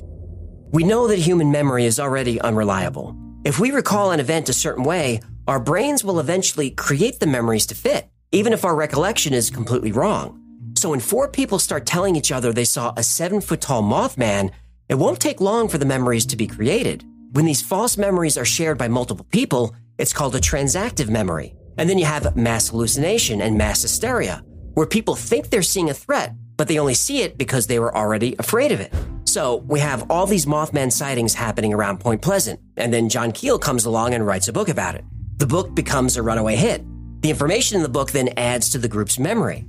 We 0.71 0.83
know 0.83 1.07
that 1.07 1.19
human 1.19 1.51
memory 1.51 1.85
is 1.85 1.99
already 1.99 2.41
unreliable. 2.41 3.15
If 3.45 3.59
we 3.59 3.71
recall 3.71 4.11
an 4.11 4.19
event 4.19 4.49
a 4.49 4.53
certain 4.53 4.83
way, 4.83 5.21
our 5.47 5.59
brains 5.59 6.03
will 6.03 6.19
eventually 6.19 6.71
create 6.71 7.19
the 7.19 7.27
memories 7.27 7.65
to 7.67 7.75
fit, 7.75 8.09
even 8.31 8.51
if 8.51 8.65
our 8.65 8.75
recollection 8.75 9.33
is 9.33 9.49
completely 9.49 9.93
wrong. 9.93 10.43
So 10.77 10.89
when 10.89 10.99
four 10.99 11.29
people 11.29 11.57
start 11.57 11.85
telling 11.85 12.15
each 12.15 12.31
other 12.31 12.51
they 12.51 12.65
saw 12.65 12.93
a 12.97 13.03
seven 13.03 13.41
foot 13.41 13.61
tall 13.61 13.81
Mothman, 13.81 14.51
it 14.89 14.95
won't 14.95 15.19
take 15.19 15.41
long 15.41 15.69
for 15.69 15.77
the 15.77 15.85
memories 15.85 16.25
to 16.27 16.35
be 16.35 16.47
created. 16.47 17.05
When 17.31 17.45
these 17.45 17.61
false 17.61 17.97
memories 17.97 18.37
are 18.37 18.45
shared 18.45 18.77
by 18.77 18.87
multiple 18.87 19.25
people, 19.31 19.75
it's 19.97 20.13
called 20.13 20.35
a 20.35 20.39
transactive 20.39 21.09
memory. 21.09 21.55
And 21.77 21.89
then 21.89 21.97
you 21.97 22.05
have 22.05 22.35
mass 22.35 22.69
hallucination 22.69 23.41
and 23.41 23.57
mass 23.57 23.81
hysteria, 23.81 24.43
where 24.73 24.85
people 24.85 25.15
think 25.15 25.49
they're 25.49 25.61
seeing 25.61 25.89
a 25.89 25.93
threat, 25.93 26.33
but 26.57 26.67
they 26.67 26.79
only 26.79 26.93
see 26.93 27.21
it 27.21 27.37
because 27.37 27.67
they 27.67 27.79
were 27.79 27.95
already 27.95 28.35
afraid 28.39 28.71
of 28.71 28.79
it. 28.79 28.93
So 29.25 29.57
we 29.67 29.79
have 29.79 30.09
all 30.09 30.25
these 30.25 30.45
Mothman 30.45 30.91
sightings 30.91 31.33
happening 31.33 31.73
around 31.73 31.99
Point 31.99 32.21
Pleasant, 32.21 32.59
and 32.75 32.93
then 32.93 33.09
John 33.09 33.31
Keel 33.31 33.59
comes 33.59 33.85
along 33.85 34.13
and 34.13 34.25
writes 34.25 34.47
a 34.47 34.53
book 34.53 34.69
about 34.69 34.95
it. 34.95 35.05
The 35.37 35.45
book 35.45 35.75
becomes 35.75 36.17
a 36.17 36.23
runaway 36.23 36.55
hit. 36.55 36.83
The 37.21 37.29
information 37.29 37.77
in 37.77 37.83
the 37.83 37.89
book 37.89 38.11
then 38.11 38.29
adds 38.37 38.69
to 38.71 38.77
the 38.77 38.87
group's 38.87 39.19
memory. 39.19 39.65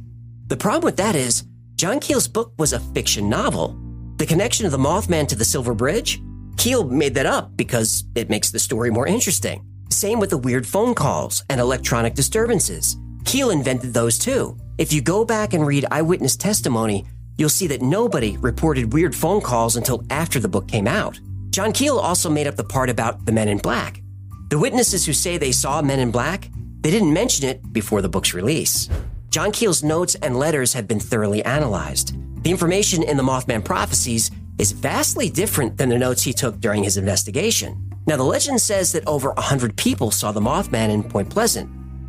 The 0.46 0.56
problem 0.56 0.84
with 0.84 0.96
that 0.96 1.14
is, 1.14 1.44
John 1.74 2.00
Keel's 2.00 2.28
book 2.28 2.52
was 2.58 2.72
a 2.72 2.80
fiction 2.80 3.28
novel. 3.28 3.78
The 4.16 4.26
connection 4.26 4.64
of 4.64 4.72
the 4.72 4.78
Mothman 4.78 5.28
to 5.28 5.36
the 5.36 5.44
Silver 5.44 5.74
Bridge? 5.74 6.20
Keel 6.56 6.84
made 6.84 7.14
that 7.14 7.26
up 7.26 7.56
because 7.56 8.04
it 8.14 8.30
makes 8.30 8.50
the 8.50 8.58
story 8.58 8.90
more 8.90 9.06
interesting. 9.06 9.64
Same 9.90 10.20
with 10.20 10.30
the 10.30 10.38
weird 10.38 10.66
phone 10.66 10.94
calls 10.94 11.44
and 11.50 11.60
electronic 11.60 12.14
disturbances. 12.14 12.96
Keel 13.24 13.50
invented 13.50 13.92
those 13.92 14.18
too. 14.18 14.56
If 14.78 14.92
you 14.92 15.02
go 15.02 15.24
back 15.24 15.54
and 15.54 15.66
read 15.66 15.86
eyewitness 15.90 16.36
testimony, 16.36 17.04
you'll 17.36 17.48
see 17.48 17.66
that 17.66 17.82
nobody 17.82 18.36
reported 18.36 18.92
weird 18.92 19.12
phone 19.12 19.40
calls 19.40 19.74
until 19.74 20.04
after 20.08 20.38
the 20.38 20.48
book 20.48 20.68
came 20.68 20.86
out. 20.86 21.18
John 21.50 21.72
Keel 21.72 21.98
also 21.98 22.30
made 22.30 22.46
up 22.46 22.54
the 22.54 22.62
part 22.62 22.88
about 22.88 23.26
the 23.26 23.32
men 23.32 23.48
in 23.48 23.58
black. 23.58 24.00
The 24.50 24.58
witnesses 24.58 25.04
who 25.04 25.12
say 25.12 25.36
they 25.36 25.50
saw 25.50 25.82
men 25.82 25.98
in 25.98 26.12
black, 26.12 26.48
they 26.82 26.92
didn't 26.92 27.12
mention 27.12 27.48
it 27.48 27.72
before 27.72 28.02
the 28.02 28.08
book's 28.08 28.34
release. 28.34 28.88
John 29.30 29.50
Keel's 29.50 29.82
notes 29.82 30.14
and 30.22 30.36
letters 30.36 30.74
have 30.74 30.86
been 30.86 31.00
thoroughly 31.00 31.44
analyzed. 31.44 32.14
The 32.44 32.52
information 32.52 33.02
in 33.02 33.16
the 33.16 33.24
Mothman 33.24 33.64
prophecies 33.64 34.30
is 34.58 34.70
vastly 34.70 35.28
different 35.28 35.76
than 35.76 35.88
the 35.88 35.98
notes 35.98 36.22
he 36.22 36.32
took 36.32 36.60
during 36.60 36.84
his 36.84 36.96
investigation. 36.96 37.90
Now, 38.06 38.16
the 38.16 38.22
legend 38.22 38.60
says 38.60 38.92
that 38.92 39.08
over 39.08 39.32
100 39.32 39.76
people 39.76 40.12
saw 40.12 40.30
the 40.30 40.40
Mothman 40.40 40.90
in 40.90 41.02
Point 41.02 41.30
Pleasant, 41.30 41.68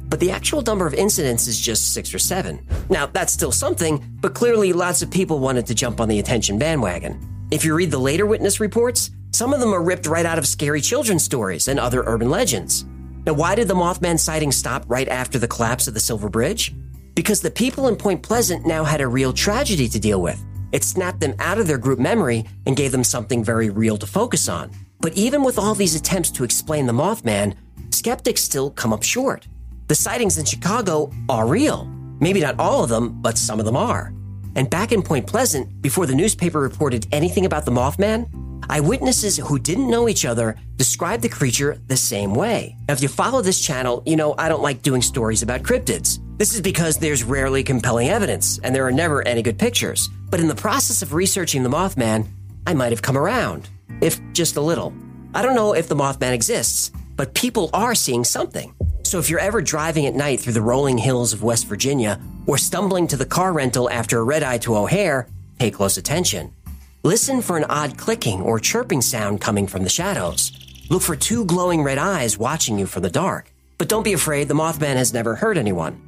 but 0.10 0.20
the 0.20 0.32
actual 0.32 0.62
number 0.62 0.88
of 0.88 0.94
incidents 0.94 1.48
is 1.48 1.60
just 1.60 1.94
six 1.94 2.14
or 2.14 2.20
seven. 2.20 2.66
Now, 2.90 3.06
that's 3.06 3.32
still 3.32 3.52
something, 3.52 4.04
but 4.20 4.34
clearly 4.34 4.74
lots 4.74 5.02
of 5.02 5.12
people 5.12 5.40
wanted 5.40 5.68
to 5.68 5.76
jump 5.76 6.02
on 6.02 6.10
the 6.10 6.20
attention 6.20 6.58
bandwagon. 6.58 7.48
If 7.52 7.64
you 7.64 7.76
read 7.76 7.92
the 7.92 8.00
later 8.00 8.26
witness 8.26 8.60
reports, 8.60 9.12
some 9.32 9.54
of 9.54 9.60
them 9.60 9.74
are 9.74 9.84
ripped 9.84 10.08
right 10.08 10.26
out 10.26 10.40
of 10.40 10.48
scary 10.48 10.82
children's 10.82 11.24
stories 11.24 11.68
and 11.68 11.80
other 11.80 12.04
urban 12.06 12.30
legends. 12.30 12.86
Now, 13.26 13.34
why 13.34 13.54
did 13.54 13.68
the 13.68 13.76
Mothman 13.76 14.20
sighting 14.20 14.52
stop 14.52 14.84
right 14.88 15.08
after 15.08 15.38
the 15.38 15.48
collapse 15.48 15.88
of 15.88 15.94
the 15.94 16.00
Silver 16.00 16.30
Bridge? 16.30 16.74
Because 17.14 17.42
the 17.42 17.52
people 17.52 17.88
in 17.88 17.96
Point 17.96 18.24
Pleasant 18.24 18.66
now 18.66 18.84
had 18.84 19.02
a 19.02 19.08
real 19.08 19.34
tragedy 19.34 19.88
to 19.90 20.00
deal 20.00 20.22
with. 20.22 20.44
It 20.72 20.84
snapped 20.84 21.20
them 21.20 21.36
out 21.40 21.60
of 21.60 21.68
their 21.68 21.78
group 21.78 22.00
memory 22.00 22.46
and 22.66 22.76
gave 22.76 22.92
them 22.92 23.04
something 23.04 23.44
very 23.44 23.70
real 23.70 23.98
to 23.98 24.08
focus 24.08 24.48
on. 24.50 24.72
But 25.00 25.14
even 25.14 25.44
with 25.44 25.60
all 25.60 25.76
these 25.76 25.96
attempts 25.96 26.32
to 26.32 26.44
explain 26.44 26.86
the 26.86 26.94
Mothman, 26.94 27.56
skeptics 27.92 28.42
still 28.42 28.72
come 28.72 28.94
up 28.94 29.04
short. 29.04 29.48
The 29.90 29.96
sightings 29.96 30.38
in 30.38 30.46
Chicago 30.46 31.12
are 31.30 31.48
real. 31.48 31.86
Maybe 32.20 32.42
not 32.42 32.60
all 32.60 32.84
of 32.84 32.92
them, 32.92 33.20
but 33.24 33.40
some 33.40 33.60
of 33.60 33.66
them 33.66 33.76
are. 33.76 34.14
And 34.56 34.70
back 34.70 34.92
in 34.92 35.02
Point 35.02 35.26
Pleasant, 35.26 35.82
before 35.82 36.06
the 36.06 36.14
newspaper 36.14 36.60
reported 36.60 37.08
anything 37.12 37.48
about 37.48 37.66
the 37.66 37.72
Mothman, 37.72 38.30
eyewitnesses 38.70 39.38
who 39.38 39.58
didn't 39.58 39.90
know 39.90 40.08
each 40.08 40.26
other 40.26 40.56
described 40.76 41.24
the 41.24 41.30
creature 41.30 41.82
the 41.88 41.98
same 41.98 42.36
way. 42.36 42.76
Now, 42.88 42.94
if 42.94 43.02
you 43.02 43.08
follow 43.08 43.42
this 43.42 43.60
channel, 43.60 44.04
you 44.06 44.16
know 44.16 44.36
I 44.38 44.48
don't 44.48 44.62
like 44.62 44.84
doing 44.84 45.02
stories 45.02 45.42
about 45.42 45.64
cryptids. 45.64 46.20
This 46.38 46.54
is 46.54 46.62
because 46.62 46.98
there's 46.98 47.24
rarely 47.24 47.64
compelling 47.64 48.10
evidence, 48.10 48.60
and 48.60 48.76
there 48.76 48.86
are 48.86 48.92
never 48.92 49.28
any 49.28 49.42
good 49.42 49.58
pictures. 49.58 50.08
But 50.30 50.40
in 50.40 50.48
the 50.48 50.54
process 50.54 51.02
of 51.02 51.16
researching 51.16 51.64
the 51.64 51.70
Mothman, 51.70 52.28
I 52.68 52.76
might 52.76 52.92
have 52.92 53.02
come 53.02 53.18
around 53.18 53.68
if 54.02 54.22
just 54.34 54.56
a 54.56 54.62
little. 54.62 54.94
I 55.34 55.42
don't 55.42 55.56
know 55.56 55.74
if 55.74 55.88
the 55.88 55.96
Mothman 55.96 56.34
exists, 56.34 56.92
but 57.16 57.34
people 57.34 57.72
are 57.74 57.96
seeing 57.96 58.24
something. 58.24 58.72
So 59.10 59.18
if 59.18 59.28
you're 59.28 59.40
ever 59.40 59.60
driving 59.60 60.06
at 60.06 60.14
night 60.14 60.40
through 60.40 60.54
the 60.54 60.62
rolling 60.62 61.00
hills 61.00 61.34
of 61.34 61.42
West 61.42 61.66
Virginia 61.66 62.22
or 62.46 62.60
stumbling 62.60 63.08
to 63.08 63.18
the 63.18 63.26
car 63.26 63.52
rental 63.52 63.90
after 63.90 64.20
a 64.20 64.24
red 64.24 64.44
eye 64.44 64.60
to 64.60 64.76
O'Hare, 64.76 65.28
pay 65.58 65.72
close 65.72 65.98
attention. 65.98 66.54
Listen 67.02 67.42
for 67.42 67.58
an 67.58 67.64
odd 67.64 67.98
clicking 67.98 68.40
or 68.40 68.60
chirping 68.60 69.02
sound 69.02 69.42
coming 69.42 69.66
from 69.66 69.82
the 69.82 69.90
shadows. 69.90 70.52
Look 70.92 71.02
for 71.02 71.16
two 71.16 71.44
glowing 71.46 71.82
red 71.82 71.98
eyes 71.98 72.38
watching 72.38 72.78
you 72.78 72.86
from 72.86 73.02
the 73.02 73.10
dark. 73.10 73.52
But 73.80 73.90
don't 73.90 74.04
be 74.04 74.14
afraid, 74.14 74.48
the 74.48 74.54
Mothman 74.54 74.98
has 74.98 75.12
never 75.12 75.34
hurt 75.34 75.58
anyone. 75.58 76.00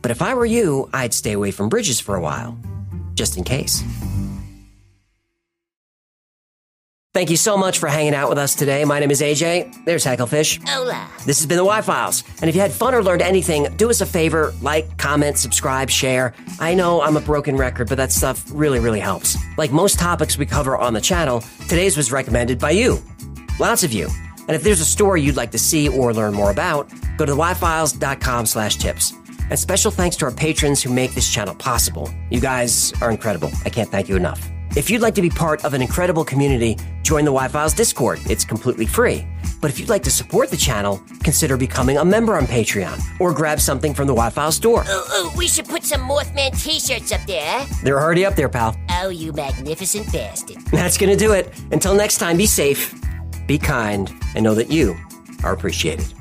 But 0.00 0.10
if 0.10 0.22
I 0.22 0.32
were 0.32 0.46
you, 0.46 0.88
I'd 0.94 1.12
stay 1.12 1.32
away 1.32 1.50
from 1.50 1.68
bridges 1.68 2.00
for 2.00 2.14
a 2.14 2.22
while, 2.22 2.56
just 3.12 3.36
in 3.36 3.44
case. 3.44 3.82
Thank 7.16 7.30
you 7.30 7.38
so 7.38 7.56
much 7.56 7.78
for 7.78 7.86
hanging 7.86 8.14
out 8.14 8.28
with 8.28 8.36
us 8.36 8.54
today. 8.54 8.84
My 8.84 9.00
name 9.00 9.10
is 9.10 9.22
AJ. 9.22 9.86
There's 9.86 10.04
Hecklefish. 10.04 10.62
Hola. 10.68 11.08
This 11.24 11.38
has 11.38 11.46
been 11.46 11.56
the 11.56 11.64
Why 11.64 11.80
Files. 11.80 12.22
And 12.42 12.50
if 12.50 12.54
you 12.54 12.60
had 12.60 12.70
fun 12.70 12.94
or 12.94 13.02
learned 13.02 13.22
anything, 13.22 13.74
do 13.76 13.88
us 13.88 14.02
a 14.02 14.06
favor 14.06 14.52
like, 14.60 14.98
comment, 14.98 15.38
subscribe, 15.38 15.88
share. 15.88 16.34
I 16.60 16.74
know 16.74 17.00
I'm 17.00 17.16
a 17.16 17.22
broken 17.22 17.56
record, 17.56 17.88
but 17.88 17.96
that 17.96 18.12
stuff 18.12 18.44
really, 18.52 18.80
really 18.80 19.00
helps. 19.00 19.34
Like 19.56 19.72
most 19.72 19.98
topics 19.98 20.36
we 20.36 20.44
cover 20.44 20.76
on 20.76 20.92
the 20.92 21.00
channel, 21.00 21.42
today's 21.70 21.96
was 21.96 22.12
recommended 22.12 22.58
by 22.58 22.72
you. 22.72 22.98
Lots 23.58 23.82
of 23.82 23.94
you. 23.94 24.10
And 24.40 24.50
if 24.50 24.62
there's 24.62 24.82
a 24.82 24.84
story 24.84 25.22
you'd 25.22 25.36
like 25.36 25.52
to 25.52 25.58
see 25.58 25.88
or 25.88 26.12
learn 26.12 26.34
more 26.34 26.50
about, 26.50 26.92
go 27.16 27.24
to 27.24 27.32
thewhyfiles.com 27.32 28.44
slash 28.44 28.76
tips. 28.76 29.14
And 29.48 29.58
special 29.58 29.90
thanks 29.90 30.16
to 30.16 30.26
our 30.26 30.32
patrons 30.32 30.82
who 30.82 30.92
make 30.92 31.14
this 31.14 31.32
channel 31.32 31.54
possible. 31.54 32.10
You 32.28 32.42
guys 32.42 32.92
are 33.00 33.10
incredible. 33.10 33.50
I 33.64 33.70
can't 33.70 33.88
thank 33.88 34.10
you 34.10 34.16
enough. 34.16 34.50
If 34.76 34.90
you'd 34.90 35.00
like 35.00 35.14
to 35.14 35.22
be 35.22 35.30
part 35.30 35.64
of 35.64 35.72
an 35.72 35.80
incredible 35.80 36.22
community, 36.22 36.76
join 37.00 37.24
the 37.24 37.32
Why 37.32 37.48
Files 37.48 37.72
Discord. 37.72 38.20
It's 38.28 38.44
completely 38.44 38.84
free. 38.84 39.26
But 39.62 39.70
if 39.70 39.78
you'd 39.78 39.88
like 39.88 40.02
to 40.02 40.10
support 40.10 40.50
the 40.50 40.56
channel, 40.58 41.02
consider 41.22 41.56
becoming 41.56 41.96
a 41.96 42.04
member 42.04 42.36
on 42.36 42.46
Patreon 42.46 43.00
or 43.18 43.32
grab 43.32 43.58
something 43.58 43.94
from 43.94 44.06
the 44.06 44.12
Why 44.12 44.28
Files 44.28 44.56
store. 44.56 44.84
Oh, 44.86 45.06
oh, 45.12 45.34
we 45.34 45.48
should 45.48 45.66
put 45.66 45.82
some 45.82 46.02
Mothman 46.02 46.62
t 46.62 46.78
shirts 46.78 47.10
up 47.10 47.22
there. 47.26 47.64
They're 47.82 47.98
already 47.98 48.26
up 48.26 48.34
there, 48.34 48.50
pal. 48.50 48.76
Oh, 48.90 49.08
you 49.08 49.32
magnificent 49.32 50.12
bastard. 50.12 50.58
That's 50.70 50.98
going 50.98 51.10
to 51.10 51.16
do 51.16 51.32
it. 51.32 51.50
Until 51.72 51.94
next 51.94 52.18
time, 52.18 52.36
be 52.36 52.46
safe, 52.46 52.94
be 53.46 53.56
kind, 53.56 54.12
and 54.34 54.44
know 54.44 54.54
that 54.54 54.70
you 54.70 54.94
are 55.42 55.54
appreciated. 55.54 56.12